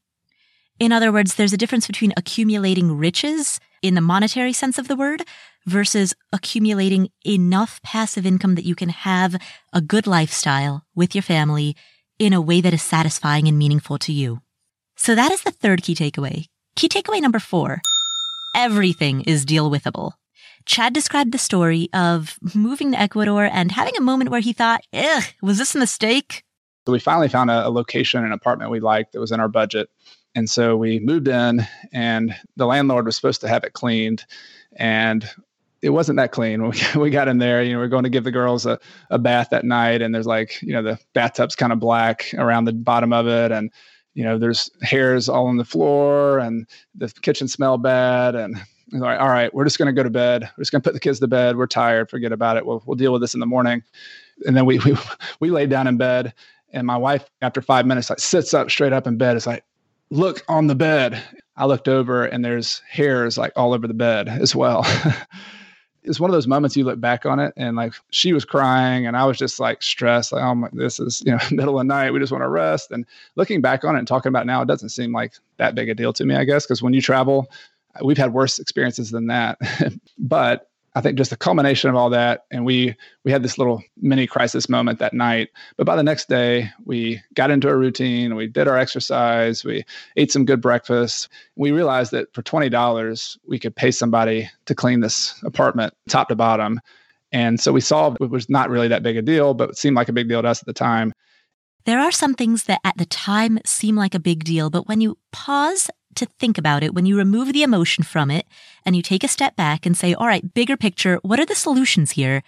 [0.80, 4.96] In other words, there's a difference between accumulating riches in the monetary sense of the
[4.96, 5.22] word
[5.66, 9.36] versus accumulating enough passive income that you can have
[9.72, 11.76] a good lifestyle with your family
[12.26, 14.40] in a way that is satisfying and meaningful to you.
[14.96, 16.46] So that is the third key takeaway.
[16.76, 17.82] Key takeaway number four.
[18.54, 20.12] Everything is deal withable.
[20.64, 24.84] Chad described the story of moving to Ecuador and having a moment where he thought,
[24.92, 26.44] ugh, was this a mistake?
[26.86, 29.48] So we finally found a, a location, an apartment we liked that was in our
[29.48, 29.88] budget.
[30.34, 34.24] And so we moved in, and the landlord was supposed to have it cleaned.
[34.76, 35.28] And
[35.82, 37.62] it wasn't that clean when we, got in there.
[37.62, 38.78] You know, we are going to give the girls a,
[39.10, 42.64] a bath that night, and there's like, you know, the bathtub's kind of black around
[42.64, 43.52] the bottom of it.
[43.52, 43.70] And,
[44.14, 48.34] you know, there's hairs all on the floor, and the kitchen smell bad.
[48.34, 48.56] And
[48.92, 50.42] like, all right, we're just going to go to bed.
[50.56, 51.56] We're just going to put the kids to bed.
[51.56, 52.10] We're tired.
[52.10, 52.64] Forget about it.
[52.64, 53.82] We'll, we'll deal with this in the morning.
[54.46, 54.96] And then we, we,
[55.40, 56.32] we laid down in bed
[56.72, 59.36] and my wife, after five minutes, like sits up straight up in bed.
[59.36, 59.64] It's like,
[60.10, 61.22] look on the bed.
[61.56, 64.86] I looked over and there's hairs like all over the bed as well.
[66.04, 69.06] it's one of those moments you look back on it and like she was crying
[69.06, 71.86] and I was just like stressed, like, oh my, this is, you know, middle of
[71.86, 72.10] the night.
[72.10, 72.90] We just want to rest.
[72.90, 73.06] And
[73.36, 75.94] looking back on it and talking about now, it doesn't seem like that big a
[75.94, 77.50] deal to me, I guess, because when you travel,
[78.02, 79.58] we've had worse experiences than that.
[80.18, 82.94] but I think just the culmination of all that, and we
[83.24, 85.48] we had this little mini crisis moment that night.
[85.76, 88.34] But by the next day, we got into a routine.
[88.34, 89.64] We did our exercise.
[89.64, 89.84] We
[90.16, 91.28] ate some good breakfast.
[91.56, 96.28] We realized that for twenty dollars, we could pay somebody to clean this apartment top
[96.28, 96.80] to bottom.
[97.32, 99.96] And so we solved it was not really that big a deal, but it seemed
[99.96, 101.12] like a big deal to us at the time.
[101.84, 105.00] There are some things that at the time seem like a big deal, but when
[105.00, 108.46] you pause to think about it, when you remove the emotion from it
[108.84, 111.54] and you take a step back and say, all right, bigger picture, what are the
[111.54, 112.42] solutions here?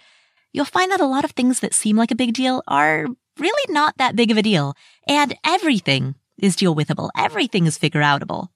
[0.53, 3.73] You'll find that a lot of things that seem like a big deal are really
[3.73, 4.75] not that big of a deal.
[5.07, 7.09] And everything is deal withable.
[7.17, 8.49] Everything is figure outable.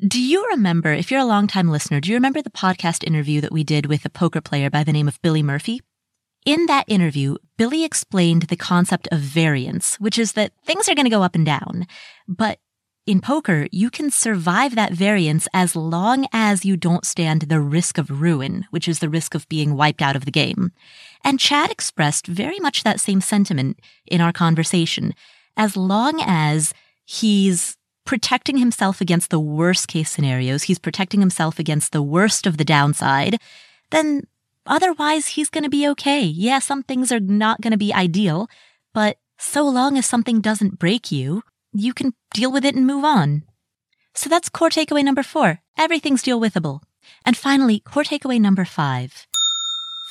[0.00, 3.52] Do you remember, if you're a longtime listener, do you remember the podcast interview that
[3.52, 5.82] we did with a poker player by the name of Billy Murphy?
[6.46, 11.04] In that interview, Billy explained the concept of variance, which is that things are going
[11.04, 11.86] to go up and down.
[12.26, 12.58] But
[13.10, 17.98] in poker, you can survive that variance as long as you don't stand the risk
[17.98, 20.72] of ruin, which is the risk of being wiped out of the game.
[21.24, 25.14] And Chad expressed very much that same sentiment in our conversation.
[25.56, 26.72] As long as
[27.04, 32.56] he's protecting himself against the worst case scenarios, he's protecting himself against the worst of
[32.56, 33.38] the downside,
[33.90, 34.22] then
[34.66, 36.22] Otherwise, he's going to be okay.
[36.22, 38.48] Yeah, some things are not going to be ideal,
[38.92, 41.42] but so long as something doesn't break you,
[41.72, 43.42] you can deal with it and move on.
[44.14, 45.60] So that's core takeaway number four.
[45.78, 46.80] Everything's deal withable.
[47.24, 49.26] And finally, core takeaway number five.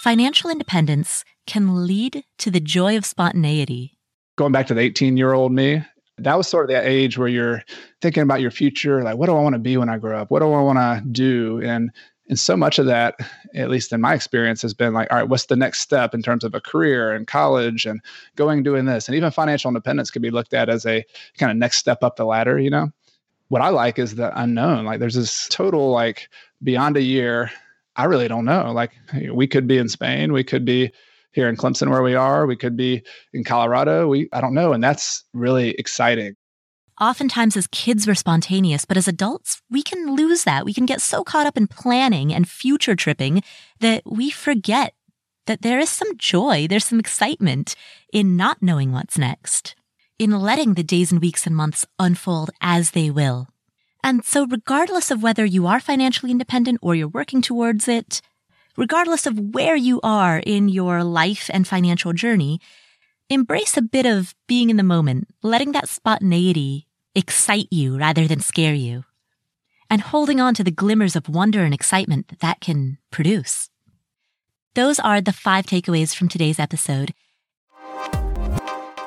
[0.02, 3.98] Financial independence can lead to the joy of spontaneity.
[4.38, 5.84] Going back to the 18 year old me,
[6.18, 7.64] that was sort of that age where you're
[8.02, 9.03] thinking about your future.
[9.03, 10.31] Like, what do I want to be when I grow up?
[10.31, 11.61] What do I want to do?
[11.61, 11.91] And
[12.30, 13.15] and so much of that
[13.56, 16.22] at least in my experience has been like all right what's the next step in
[16.22, 17.99] terms of a career and college and
[18.35, 19.07] going doing this?
[19.07, 21.03] And even financial independence could be looked at as a
[21.38, 22.89] kind of next step up the ladder you know?
[23.49, 24.85] What i like is the unknown.
[24.85, 26.30] Like there's this total like
[26.64, 27.51] beyond a year
[27.95, 28.72] i really don't know.
[28.72, 28.91] Like
[29.34, 30.91] we could be in spain we could be
[31.31, 33.03] here in clemson where we are we could be
[33.34, 34.72] in colorado we i don't know.
[34.73, 36.35] And that's really exciting
[36.99, 40.65] Oftentimes, as kids, we're spontaneous, but as adults, we can lose that.
[40.65, 43.41] We can get so caught up in planning and future tripping
[43.80, 44.93] that we forget
[45.45, 47.73] that there is some joy, there's some excitement
[48.11, 49.76] in not knowing what's next,
[50.17, 53.47] in letting the days and weeks and months unfold as they will.
[54.03, 58.21] And so, regardless of whether you are financially independent or you're working towards it,
[58.76, 62.59] regardless of where you are in your life and financial journey,
[63.30, 66.88] embrace a bit of being in the moment, letting that spontaneity
[67.19, 69.03] excite you rather than scare you,
[69.89, 73.69] and holding on to the glimmers of wonder and excitement that that can produce.
[74.73, 77.13] Those are the five takeaways from today's episode.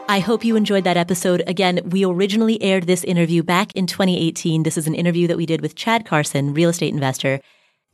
[0.08, 1.42] I hope you enjoyed that episode.
[1.46, 4.62] Again, we originally aired this interview back in 2018.
[4.62, 7.40] This is an interview that we did with Chad Carson, real estate investor,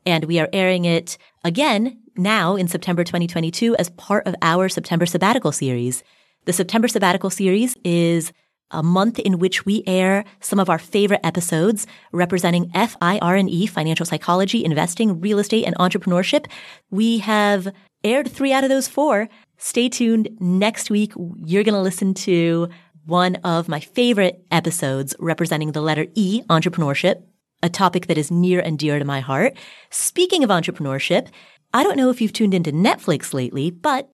[0.05, 5.07] and we are airing it again now in September 2022 as part of our September
[5.07, 6.03] sabbatical series.
[6.47, 8.33] The September sabbatical series is
[8.71, 14.65] a month in which we air some of our favorite episodes representing FIRE, financial psychology,
[14.65, 16.47] investing, real estate, and entrepreneurship.
[16.91, 17.73] We have
[18.05, 19.29] aired three out of those four.
[19.57, 20.29] Stay tuned.
[20.39, 22.69] Next week, you're going to listen to
[23.07, 27.23] one of my favorite episodes representing the letter E, entrepreneurship,
[27.63, 29.57] a topic that is near and dear to my heart.
[29.91, 31.29] Speaking of entrepreneurship,
[31.73, 34.11] I don't know if you've tuned into Netflix lately, but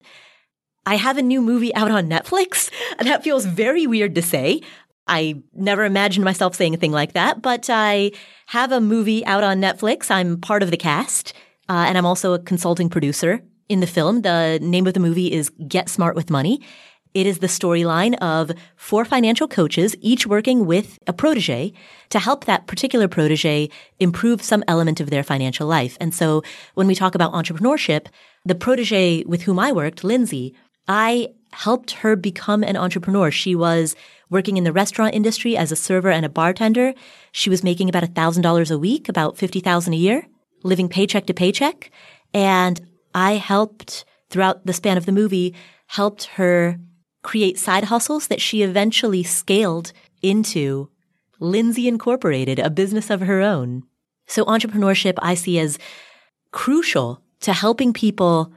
[0.86, 2.70] I have a new movie out on Netflix.
[3.04, 4.62] That feels very weird to say.
[5.06, 8.12] I never imagined myself saying a thing like that, but I
[8.46, 10.10] have a movie out on Netflix.
[10.10, 11.34] I'm part of the cast,
[11.68, 14.22] uh, and I'm also a consulting producer in the film.
[14.22, 16.60] The name of the movie is Get Smart with Money.
[17.14, 21.72] It is the storyline of four financial coaches, each working with a protege
[22.10, 23.70] to help that particular protege
[24.00, 25.96] improve some element of their financial life.
[26.00, 26.42] And so
[26.74, 28.06] when we talk about entrepreneurship,
[28.44, 30.54] the protege with whom I worked, Lindsay,
[30.88, 33.30] I helped her become an entrepreneur.
[33.30, 33.94] She was
[34.28, 36.94] working in the restaurant industry as a server and a bartender.
[37.32, 40.26] She was making about $1,000 a week, about 50,000 a year,
[40.62, 41.90] living paycheck to paycheck.
[42.32, 42.80] And
[43.14, 45.54] I helped throughout the span of the movie,
[45.86, 46.78] helped her
[47.22, 49.92] create side hustles that she eventually scaled
[50.22, 50.90] into
[51.38, 53.84] Lindsay Incorporated, a business of her own.
[54.26, 55.78] So entrepreneurship I see as
[56.50, 58.52] crucial to helping people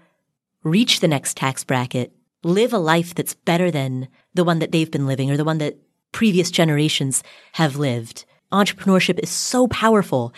[0.63, 2.11] reach the next tax bracket,
[2.47, 5.57] live a life that's better than the one that they've been living or the one
[5.59, 5.77] that
[6.11, 8.25] previous generations have lived.
[8.51, 10.33] Entrepreneurship is so powerful.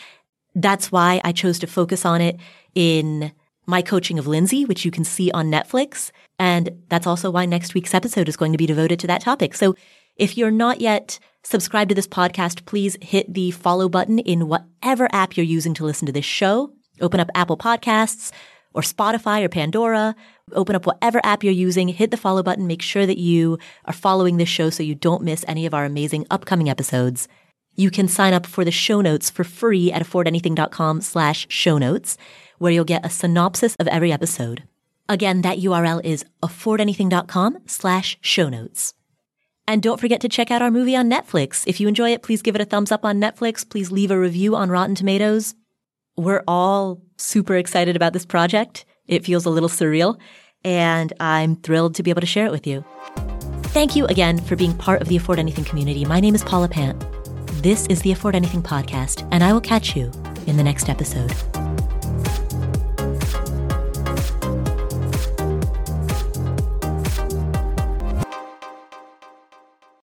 [0.55, 2.37] That's why I chose to focus on it
[2.73, 3.31] in
[3.67, 6.11] my coaching of Lindsay, which you can see on Netflix.
[6.39, 9.53] And that's also why next week's episode is going to be devoted to that topic.
[9.53, 9.75] So
[10.15, 15.07] if you're not yet subscribed to this podcast, please hit the follow button in whatever
[15.11, 16.73] app you're using to listen to this show.
[16.99, 18.31] Open up Apple Podcasts,
[18.73, 20.15] or Spotify or Pandora.
[20.53, 23.93] Open up whatever app you're using, hit the follow button, make sure that you are
[23.93, 27.27] following this show so you don't miss any of our amazing upcoming episodes.
[27.75, 32.17] You can sign up for the show notes for free at affordanything.com slash show notes,
[32.57, 34.63] where you'll get a synopsis of every episode.
[35.07, 38.93] Again, that URL is affordanything.com slash show notes.
[39.67, 41.63] And don't forget to check out our movie on Netflix.
[41.67, 43.67] If you enjoy it, please give it a thumbs up on Netflix.
[43.69, 45.53] Please leave a review on Rotten Tomatoes.
[46.17, 48.85] We're all super excited about this project.
[49.09, 50.17] It feels a little surreal,
[50.63, 52.85] and I'm thrilled to be able to share it with you.
[53.73, 56.05] Thank you again for being part of the Afford Anything community.
[56.05, 57.03] My name is Paula Pant.
[57.63, 60.11] This is the Afford Anything podcast, and I will catch you
[60.45, 61.33] in the next episode.